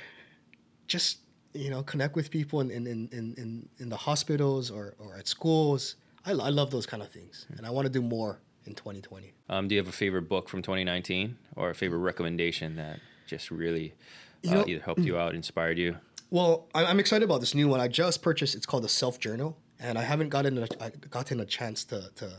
just 0.86 1.18
you 1.54 1.70
know 1.70 1.82
connect 1.82 2.16
with 2.16 2.30
people 2.30 2.60
in 2.60 2.70
in 2.70 2.86
in 2.86 3.34
in, 3.38 3.68
in 3.78 3.88
the 3.88 3.96
hospitals 3.96 4.70
or 4.70 4.94
or 4.98 5.16
at 5.16 5.26
schools. 5.26 5.96
I, 6.26 6.32
I 6.32 6.50
love 6.50 6.70
those 6.70 6.84
kind 6.84 7.02
of 7.02 7.08
things, 7.10 7.46
and 7.56 7.66
I 7.66 7.70
want 7.70 7.86
to 7.86 7.92
do 7.92 8.02
more 8.02 8.40
in 8.66 8.74
2020. 8.74 9.32
Um, 9.48 9.68
do 9.68 9.74
you 9.74 9.80
have 9.80 9.88
a 9.88 9.92
favorite 9.92 10.28
book 10.28 10.48
from 10.48 10.62
2019 10.62 11.36
or 11.56 11.70
a 11.70 11.74
favorite 11.74 11.98
recommendation 11.98 12.76
that 12.76 13.00
just 13.26 13.50
really 13.50 13.92
uh, 13.92 14.48
You 14.48 14.50
know- 14.54 14.64
either 14.66 14.82
helped 14.84 15.00
you 15.02 15.18
out, 15.18 15.34
inspired 15.34 15.78
you? 15.78 15.96
Well, 16.30 16.68
I'm 16.76 17.00
excited 17.00 17.24
about 17.24 17.40
this 17.40 17.56
new 17.56 17.66
one. 17.66 17.80
I 17.80 17.88
just 17.88 18.22
purchased. 18.22 18.54
It's 18.54 18.64
called 18.66 18.84
the 18.84 18.88
Self 18.88 19.18
Journal, 19.18 19.56
and 19.80 19.98
I 19.98 20.02
haven't 20.02 20.28
gotten 20.28 20.58
a, 20.58 20.68
I 20.80 20.90
gotten 21.10 21.40
a 21.40 21.44
chance 21.44 21.84
to 21.86 22.08
to 22.14 22.30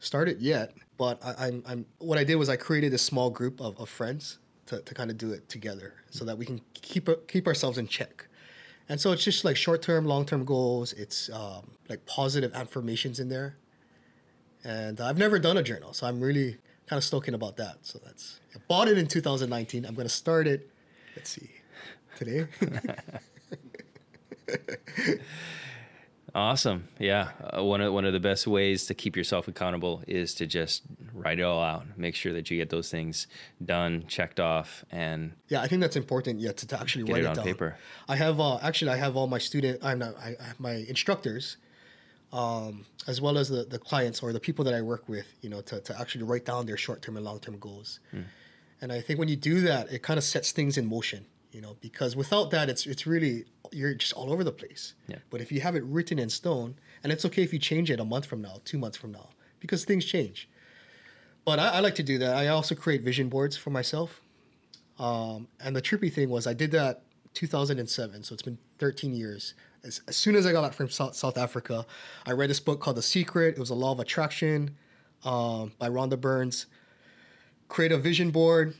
start 0.00 0.26
it 0.30 0.38
yet. 0.38 0.72
But 0.96 1.22
I, 1.22 1.48
I'm 1.48 1.62
I'm 1.66 1.86
what 1.98 2.16
I 2.16 2.24
did 2.24 2.36
was 2.36 2.48
I 2.48 2.56
created 2.56 2.94
a 2.94 2.98
small 2.98 3.28
group 3.28 3.60
of, 3.60 3.78
of 3.78 3.90
friends 3.90 4.38
to, 4.66 4.80
to 4.80 4.94
kind 4.94 5.10
of 5.10 5.18
do 5.18 5.32
it 5.32 5.50
together, 5.50 5.92
so 6.10 6.24
that 6.24 6.38
we 6.38 6.46
can 6.46 6.62
keep 6.72 7.10
keep 7.28 7.46
ourselves 7.46 7.76
in 7.76 7.86
check. 7.88 8.26
And 8.88 8.98
so 8.98 9.12
it's 9.12 9.22
just 9.24 9.44
like 9.44 9.56
short 9.56 9.82
term, 9.82 10.06
long 10.06 10.24
term 10.24 10.46
goals. 10.46 10.94
It's 10.94 11.28
um, 11.30 11.72
like 11.90 12.06
positive 12.06 12.54
affirmations 12.54 13.20
in 13.20 13.28
there. 13.28 13.56
And 14.66 15.00
I've 15.00 15.16
never 15.18 15.38
done 15.38 15.56
a 15.56 15.62
journal, 15.62 15.92
so 15.92 16.06
I'm 16.08 16.20
really 16.20 16.56
kind 16.88 16.98
of 16.98 17.04
stoking 17.04 17.34
about 17.34 17.56
that. 17.58 17.76
So 17.82 18.00
that's 18.04 18.40
I 18.54 18.58
bought 18.66 18.88
it 18.88 18.98
in 18.98 19.06
2019. 19.06 19.86
I'm 19.86 19.94
gonna 19.94 20.08
start 20.08 20.48
it. 20.48 20.68
Let's 21.14 21.30
see, 21.30 21.50
today. 22.16 22.46
Awesome. 26.34 26.88
Yeah. 26.98 27.30
Uh, 27.56 27.64
one 27.64 27.80
of 27.80 27.94
one 27.94 28.04
of 28.04 28.12
the 28.12 28.20
best 28.20 28.46
ways 28.46 28.84
to 28.86 28.94
keep 28.94 29.16
yourself 29.16 29.48
accountable 29.48 30.02
is 30.06 30.34
to 30.34 30.46
just 30.46 30.82
write 31.14 31.38
it 31.38 31.42
all 31.44 31.62
out. 31.62 31.86
Make 31.96 32.14
sure 32.14 32.34
that 32.34 32.50
you 32.50 32.58
get 32.58 32.68
those 32.68 32.90
things 32.90 33.26
done, 33.64 34.04
checked 34.06 34.38
off, 34.38 34.84
and 34.90 35.32
Yeah, 35.48 35.62
I 35.62 35.66
think 35.66 35.80
that's 35.80 35.96
important. 35.96 36.40
Yeah, 36.40 36.52
to, 36.52 36.66
to 36.66 36.78
actually 36.78 37.04
Get 37.04 37.12
write 37.14 37.22
it 37.22 37.24
it, 37.24 37.28
on 37.28 37.36
down. 37.36 37.44
paper. 37.46 37.78
I 38.06 38.16
have 38.16 38.38
uh, 38.38 38.58
actually 38.58 38.90
I 38.90 38.96
have 38.96 39.16
all 39.16 39.28
my 39.28 39.38
student 39.38 39.82
I'm 39.82 39.98
not 40.00 40.14
I, 40.18 40.36
I 40.38 40.44
have 40.48 40.60
my 40.60 40.72
instructors, 40.72 41.56
um, 42.32 42.84
as 43.06 43.20
well 43.20 43.38
as 43.38 43.48
the, 43.48 43.64
the 43.64 43.78
clients 43.78 44.22
or 44.22 44.32
the 44.32 44.40
people 44.40 44.64
that 44.64 44.74
I 44.74 44.82
work 44.82 45.08
with. 45.08 45.26
You 45.40 45.50
know, 45.50 45.60
to, 45.62 45.80
to 45.80 46.00
actually 46.00 46.24
write 46.24 46.44
down 46.44 46.66
their 46.66 46.76
short 46.76 47.02
term 47.02 47.16
and 47.16 47.24
long 47.24 47.40
term 47.40 47.58
goals. 47.58 48.00
Hmm. 48.10 48.22
And 48.80 48.92
I 48.92 49.00
think 49.00 49.18
when 49.18 49.28
you 49.28 49.36
do 49.36 49.60
that, 49.62 49.90
it 49.90 50.02
kind 50.02 50.18
of 50.18 50.24
sets 50.24 50.52
things 50.52 50.76
in 50.76 50.86
motion. 50.86 51.26
You 51.52 51.62
know, 51.62 51.76
because 51.80 52.14
without 52.16 52.50
that, 52.50 52.68
it's 52.68 52.86
it's 52.86 53.06
really 53.06 53.44
you're 53.72 53.94
just 53.94 54.12
all 54.12 54.32
over 54.32 54.44
the 54.44 54.52
place. 54.52 54.94
Yeah. 55.08 55.18
But 55.30 55.40
if 55.40 55.50
you 55.50 55.60
have 55.60 55.74
it 55.74 55.84
written 55.84 56.18
in 56.18 56.28
stone, 56.28 56.76
and 57.02 57.12
it's 57.12 57.24
okay 57.24 57.42
if 57.42 57.52
you 57.52 57.58
change 57.58 57.90
it 57.90 58.00
a 58.00 58.04
month 58.04 58.26
from 58.26 58.42
now, 58.42 58.60
two 58.64 58.78
months 58.78 58.96
from 58.96 59.12
now, 59.12 59.30
because 59.60 59.84
things 59.84 60.04
change. 60.04 60.48
But 61.44 61.58
I, 61.58 61.68
I 61.68 61.80
like 61.80 61.94
to 61.94 62.02
do 62.02 62.18
that. 62.18 62.36
I 62.36 62.48
also 62.48 62.74
create 62.74 63.02
vision 63.02 63.28
boards 63.28 63.56
for 63.56 63.70
myself. 63.70 64.20
Um, 64.98 65.48
and 65.60 65.76
the 65.76 65.82
trippy 65.82 66.12
thing 66.12 66.28
was 66.28 66.46
I 66.46 66.54
did 66.54 66.72
that 66.72 67.02
2007, 67.34 68.24
so 68.24 68.32
it's 68.32 68.42
been 68.42 68.58
13 68.78 69.14
years. 69.14 69.54
As, 69.86 70.00
as 70.08 70.16
soon 70.16 70.34
as 70.34 70.46
I 70.46 70.52
got 70.52 70.62
back 70.62 70.72
from 70.72 70.90
South, 70.90 71.14
South 71.14 71.38
Africa, 71.38 71.86
I 72.26 72.32
read 72.32 72.50
this 72.50 72.58
book 72.58 72.80
called 72.80 72.96
The 72.96 73.02
Secret. 73.02 73.56
It 73.56 73.60
was 73.60 73.70
a 73.70 73.74
Law 73.74 73.92
of 73.92 74.00
Attraction 74.00 74.76
um, 75.24 75.72
by 75.78 75.88
Rhonda 75.88 76.20
Burns. 76.20 76.66
Create 77.68 77.92
a 77.92 77.98
vision 77.98 78.30
board, 78.30 78.74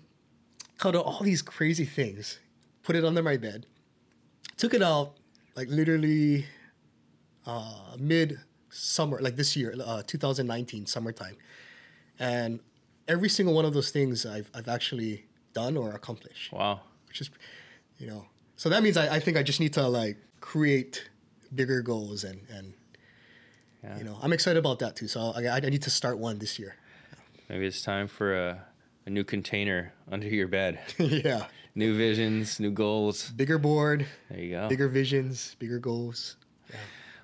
cut 0.78 0.96
out 0.96 1.04
all 1.04 1.20
these 1.20 1.42
crazy 1.42 1.84
things, 1.84 2.40
put 2.82 2.96
it 2.96 3.04
under 3.04 3.22
my 3.22 3.36
bed, 3.36 3.66
took 4.56 4.74
it 4.74 4.82
out 4.82 5.14
like 5.54 5.68
literally 5.68 6.46
uh, 7.46 7.96
mid 7.98 8.40
summer, 8.68 9.20
like 9.20 9.36
this 9.36 9.56
year, 9.56 9.74
uh, 9.84 10.02
2019 10.06 10.86
summertime, 10.86 11.36
and 12.18 12.60
every 13.06 13.28
single 13.28 13.54
one 13.54 13.64
of 13.64 13.74
those 13.74 13.90
things 13.90 14.26
I've 14.26 14.50
I've 14.54 14.68
actually 14.68 15.26
done 15.52 15.76
or 15.76 15.92
accomplished 15.92 16.52
wow. 16.52 16.80
which 17.08 17.20
is, 17.22 17.30
you 17.98 18.06
know, 18.06 18.26
so 18.56 18.68
that 18.68 18.82
means 18.82 18.96
I, 18.96 19.16
I 19.16 19.20
think 19.20 19.36
I 19.36 19.42
just 19.42 19.58
need 19.58 19.72
to 19.72 19.88
like 19.88 20.18
create 20.40 21.08
bigger 21.54 21.82
goals 21.82 22.24
and 22.24 22.40
and 22.50 22.74
Yeah. 23.82 23.98
you 23.98 24.04
know 24.04 24.18
I'm 24.22 24.32
excited 24.32 24.58
about 24.58 24.78
that 24.80 24.96
too. 24.96 25.08
So 25.08 25.32
I, 25.36 25.56
I 25.56 25.60
need 25.60 25.82
to 25.82 25.90
start 25.90 26.18
one 26.18 26.38
this 26.38 26.58
year. 26.58 26.76
Maybe 27.48 27.66
it's 27.66 27.82
time 27.82 28.08
for 28.08 28.34
a, 28.34 28.64
a 29.06 29.10
new 29.10 29.22
container 29.24 29.92
under 30.10 30.26
your 30.28 30.48
bed. 30.48 30.78
yeah, 30.98 31.46
new 31.74 31.94
visions, 31.96 32.58
new 32.58 32.70
goals. 32.72 33.30
bigger 33.30 33.58
board, 33.58 34.06
There 34.30 34.40
you 34.40 34.50
go. 34.50 34.68
bigger 34.68 34.88
visions, 34.88 35.54
bigger 35.58 35.78
goals. 35.78 36.36
Yeah. 36.70 36.76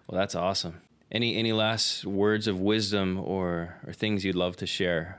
Well, 0.06 0.18
that's 0.20 0.34
awesome. 0.34 0.80
Any 1.10 1.36
any 1.36 1.52
last 1.52 2.04
words 2.06 2.46
of 2.46 2.58
wisdom 2.60 3.18
or 3.18 3.76
or 3.86 3.92
things 3.92 4.24
you'd 4.24 4.36
love 4.36 4.56
to 4.56 4.66
share? 4.66 5.18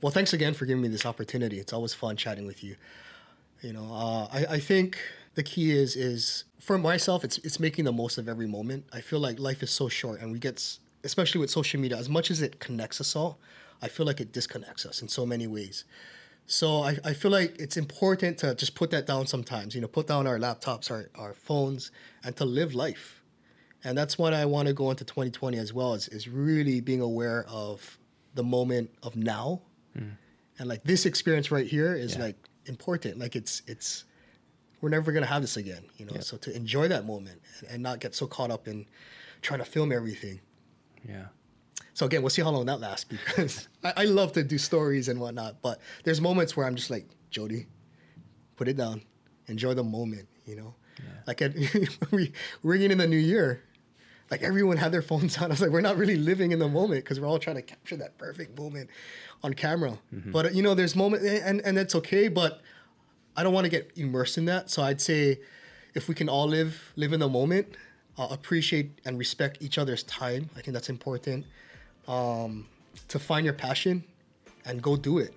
Well, 0.00 0.12
thanks 0.12 0.32
again 0.32 0.54
for 0.54 0.64
giving 0.64 0.82
me 0.82 0.88
this 0.88 1.04
opportunity. 1.04 1.58
It's 1.58 1.72
always 1.72 1.92
fun 1.92 2.16
chatting 2.16 2.46
with 2.46 2.62
you. 2.62 2.76
You 3.62 3.72
know, 3.72 3.88
uh, 3.92 4.28
I 4.32 4.46
I 4.56 4.60
think 4.60 4.98
the 5.38 5.42
key 5.52 5.70
is 5.82 5.90
is 5.96 6.44
for 6.68 6.76
myself. 6.90 7.18
It's 7.26 7.38
it's 7.46 7.58
making 7.66 7.84
the 7.90 7.92
most 8.02 8.18
of 8.18 8.28
every 8.28 8.48
moment. 8.58 8.80
I 8.98 9.00
feel 9.08 9.20
like 9.26 9.36
life 9.38 9.60
is 9.66 9.70
so 9.80 9.86
short, 10.00 10.20
and 10.20 10.28
we 10.32 10.38
get 10.48 10.56
especially 11.04 11.40
with 11.42 11.50
social 11.50 11.78
media. 11.80 11.96
As 12.04 12.08
much 12.16 12.28
as 12.34 12.38
it 12.46 12.52
connects 12.66 13.00
us 13.00 13.14
all, 13.20 13.32
I 13.80 13.88
feel 13.94 14.04
like 14.10 14.20
it 14.24 14.30
disconnects 14.38 14.84
us 14.90 15.00
in 15.02 15.08
so 15.08 15.24
many 15.24 15.46
ways. 15.46 15.76
So 16.46 16.66
I, 16.90 16.92
I 17.10 17.12
feel 17.20 17.30
like 17.30 17.50
it's 17.64 17.76
important 17.76 18.38
to 18.38 18.54
just 18.62 18.74
put 18.74 18.90
that 18.94 19.06
down 19.06 19.26
sometimes, 19.34 19.74
you 19.74 19.80
know, 19.82 19.86
put 19.98 20.06
down 20.12 20.26
our 20.26 20.38
laptops, 20.46 20.90
our, 20.90 21.02
our 21.14 21.34
phones, 21.34 21.90
and 22.24 22.34
to 22.36 22.44
live 22.46 22.70
life. 22.74 23.22
And 23.84 23.92
that's 24.00 24.16
what 24.18 24.32
I 24.32 24.44
want 24.54 24.66
to 24.68 24.74
go 24.74 24.90
into 24.90 25.04
2020 25.04 25.58
as 25.58 25.72
well, 25.78 25.92
is, 25.94 26.08
is 26.08 26.26
really 26.26 26.80
being 26.80 27.02
aware 27.12 27.44
of 27.48 27.98
the 28.34 28.42
moment 28.42 28.90
of 29.02 29.14
now. 29.14 29.60
Hmm. 29.94 30.12
And 30.58 30.68
like 30.72 30.82
this 30.84 31.04
experience 31.06 31.50
right 31.56 31.66
here 31.76 31.94
is 31.94 32.16
Yeah. 32.16 32.24
like 32.26 32.38
important. 32.66 33.18
Like 33.18 33.36
it's 33.36 33.62
it's 33.66 34.04
we're 34.80 34.88
never 34.88 35.12
gonna 35.12 35.26
have 35.26 35.42
this 35.42 35.56
again, 35.56 35.84
you 35.96 36.06
know. 36.06 36.20
So 36.20 36.36
to 36.38 36.54
enjoy 36.54 36.88
that 36.88 37.06
moment 37.06 37.40
and, 37.68 37.82
not 37.82 38.00
get 38.00 38.14
so 38.14 38.26
caught 38.26 38.50
up 38.50 38.68
in 38.68 38.86
trying 39.42 39.58
to 39.58 39.64
film 39.64 39.92
everything. 39.92 40.40
Yeah. 41.08 41.26
So 41.94 42.06
again, 42.06 42.22
we'll 42.22 42.30
see 42.30 42.42
how 42.42 42.50
long 42.50 42.66
that 42.66 42.80
lasts 42.80 43.04
because 43.04 43.68
I, 43.84 43.92
I 43.98 44.04
love 44.04 44.32
to 44.32 44.44
do 44.44 44.58
stories 44.58 45.08
and 45.08 45.20
whatnot. 45.20 45.62
But 45.62 45.80
there's 46.04 46.20
moments 46.20 46.56
where 46.56 46.66
I'm 46.66 46.76
just 46.76 46.90
like, 46.90 47.08
Jody, 47.30 47.66
put 48.56 48.68
it 48.68 48.76
down, 48.76 49.02
enjoy 49.46 49.74
the 49.74 49.84
moment. 49.84 50.28
You 50.46 50.56
know, 50.56 50.74
like 51.26 51.42
at 51.42 51.54
we 52.10 52.32
ringing 52.62 52.90
in 52.90 52.98
the 52.98 53.06
new 53.06 53.16
year, 53.16 53.62
like 54.30 54.42
everyone 54.42 54.76
had 54.76 54.92
their 54.92 55.02
phones 55.02 55.36
on. 55.38 55.44
I 55.44 55.48
was 55.48 55.60
like, 55.60 55.70
we're 55.70 55.80
not 55.80 55.96
really 55.96 56.16
living 56.16 56.52
in 56.52 56.58
the 56.58 56.68
moment 56.68 57.04
because 57.04 57.20
we're 57.20 57.26
all 57.26 57.38
trying 57.38 57.56
to 57.56 57.62
capture 57.62 57.96
that 57.96 58.18
perfect 58.18 58.58
moment 58.58 58.90
on 59.42 59.54
camera. 59.54 59.98
Mm-hmm. 60.14 60.30
But 60.30 60.46
uh, 60.46 60.48
you 60.50 60.62
know, 60.62 60.74
there's 60.74 60.94
moment 60.94 61.24
and 61.24 61.60
and 61.62 61.76
that's 61.76 61.94
okay. 61.96 62.28
But 62.28 62.60
I 63.38 63.44
don't 63.44 63.52
want 63.52 63.66
to 63.66 63.70
get 63.70 63.92
immersed 63.94 64.36
in 64.36 64.46
that. 64.46 64.68
So 64.68 64.82
I'd 64.82 65.00
say 65.00 65.38
if 65.94 66.08
we 66.08 66.14
can 66.16 66.28
all 66.28 66.48
live 66.48 66.92
live 66.96 67.12
in 67.12 67.20
the 67.20 67.28
moment, 67.28 67.76
uh, 68.18 68.26
appreciate 68.32 68.98
and 69.04 69.16
respect 69.16 69.58
each 69.60 69.78
other's 69.78 70.02
time. 70.02 70.50
I 70.56 70.60
think 70.60 70.74
that's 70.74 70.88
important. 70.88 71.46
Um, 72.08 72.66
to 73.06 73.18
find 73.20 73.44
your 73.44 73.54
passion 73.54 74.02
and 74.66 74.82
go 74.82 74.96
do 74.96 75.18
it. 75.18 75.34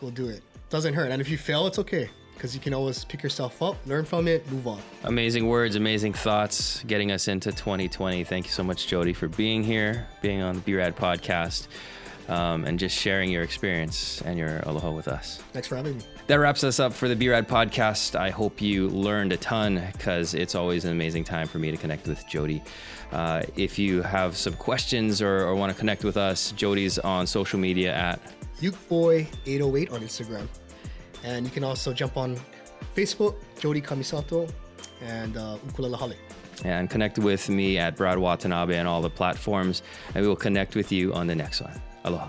Go 0.00 0.12
do 0.12 0.28
it. 0.28 0.42
Doesn't 0.70 0.94
hurt. 0.94 1.10
And 1.10 1.20
if 1.20 1.28
you 1.28 1.36
fail, 1.36 1.66
it's 1.66 1.80
okay 1.80 2.08
because 2.34 2.54
you 2.54 2.60
can 2.60 2.72
always 2.72 3.04
pick 3.04 3.20
yourself 3.22 3.60
up, 3.62 3.76
learn 3.84 4.04
from 4.04 4.28
it, 4.28 4.48
move 4.52 4.68
on. 4.68 4.80
Amazing 5.02 5.48
words, 5.48 5.74
amazing 5.74 6.12
thoughts, 6.12 6.84
getting 6.84 7.10
us 7.10 7.26
into 7.26 7.50
2020. 7.50 8.22
Thank 8.22 8.46
you 8.46 8.52
so 8.52 8.62
much, 8.62 8.86
Jody, 8.86 9.12
for 9.12 9.26
being 9.26 9.64
here, 9.64 10.06
being 10.22 10.40
on 10.40 10.54
the 10.54 10.60
BRAD 10.60 10.94
podcast, 10.94 11.66
um, 12.28 12.64
and 12.64 12.78
just 12.78 12.96
sharing 12.96 13.30
your 13.30 13.42
experience 13.42 14.20
and 14.22 14.38
your 14.38 14.60
aloha 14.60 14.90
with 14.90 15.08
us. 15.08 15.42
Thanks 15.52 15.68
for 15.68 15.76
having 15.76 15.98
me. 15.98 16.04
That 16.26 16.36
wraps 16.36 16.64
us 16.64 16.80
up 16.80 16.92
for 16.92 17.08
the 17.08 17.16
BRAD 17.16 17.46
podcast. 17.46 18.18
I 18.18 18.30
hope 18.30 18.60
you 18.60 18.88
learned 18.88 19.32
a 19.32 19.36
ton 19.36 19.82
because 19.92 20.34
it's 20.34 20.54
always 20.54 20.84
an 20.84 20.92
amazing 20.92 21.24
time 21.24 21.46
for 21.46 21.58
me 21.58 21.70
to 21.70 21.76
connect 21.76 22.06
with 22.06 22.26
Jody. 22.26 22.62
Uh, 23.12 23.42
if 23.56 23.78
you 23.78 24.02
have 24.02 24.36
some 24.36 24.54
questions 24.54 25.20
or, 25.20 25.40
or 25.46 25.54
want 25.54 25.72
to 25.72 25.78
connect 25.78 26.02
with 26.02 26.16
us, 26.16 26.52
Jody's 26.52 26.98
on 26.98 27.26
social 27.26 27.58
media 27.58 27.94
at 27.94 28.20
Ukeboy808 28.60 29.92
on 29.92 30.00
Instagram. 30.00 30.48
And 31.22 31.44
you 31.44 31.52
can 31.52 31.64
also 31.64 31.92
jump 31.92 32.16
on 32.16 32.38
Facebook, 32.96 33.36
Jody 33.58 33.80
Kamisato, 33.80 34.50
and 35.02 35.36
uh, 35.36 35.58
Ukulele 35.66 35.96
Hale. 35.96 36.14
and 36.64 36.88
connect 36.88 37.18
with 37.18 37.48
me 37.48 37.78
at 37.78 37.96
Brad 37.96 38.18
Watanabe 38.18 38.78
on 38.78 38.86
all 38.86 39.02
the 39.02 39.10
platforms, 39.10 39.82
and 40.14 40.22
we 40.22 40.28
will 40.28 40.36
connect 40.36 40.74
with 40.76 40.92
you 40.92 41.12
on 41.12 41.26
the 41.26 41.34
next 41.34 41.60
one. 41.60 41.80
Aloha. 42.04 42.28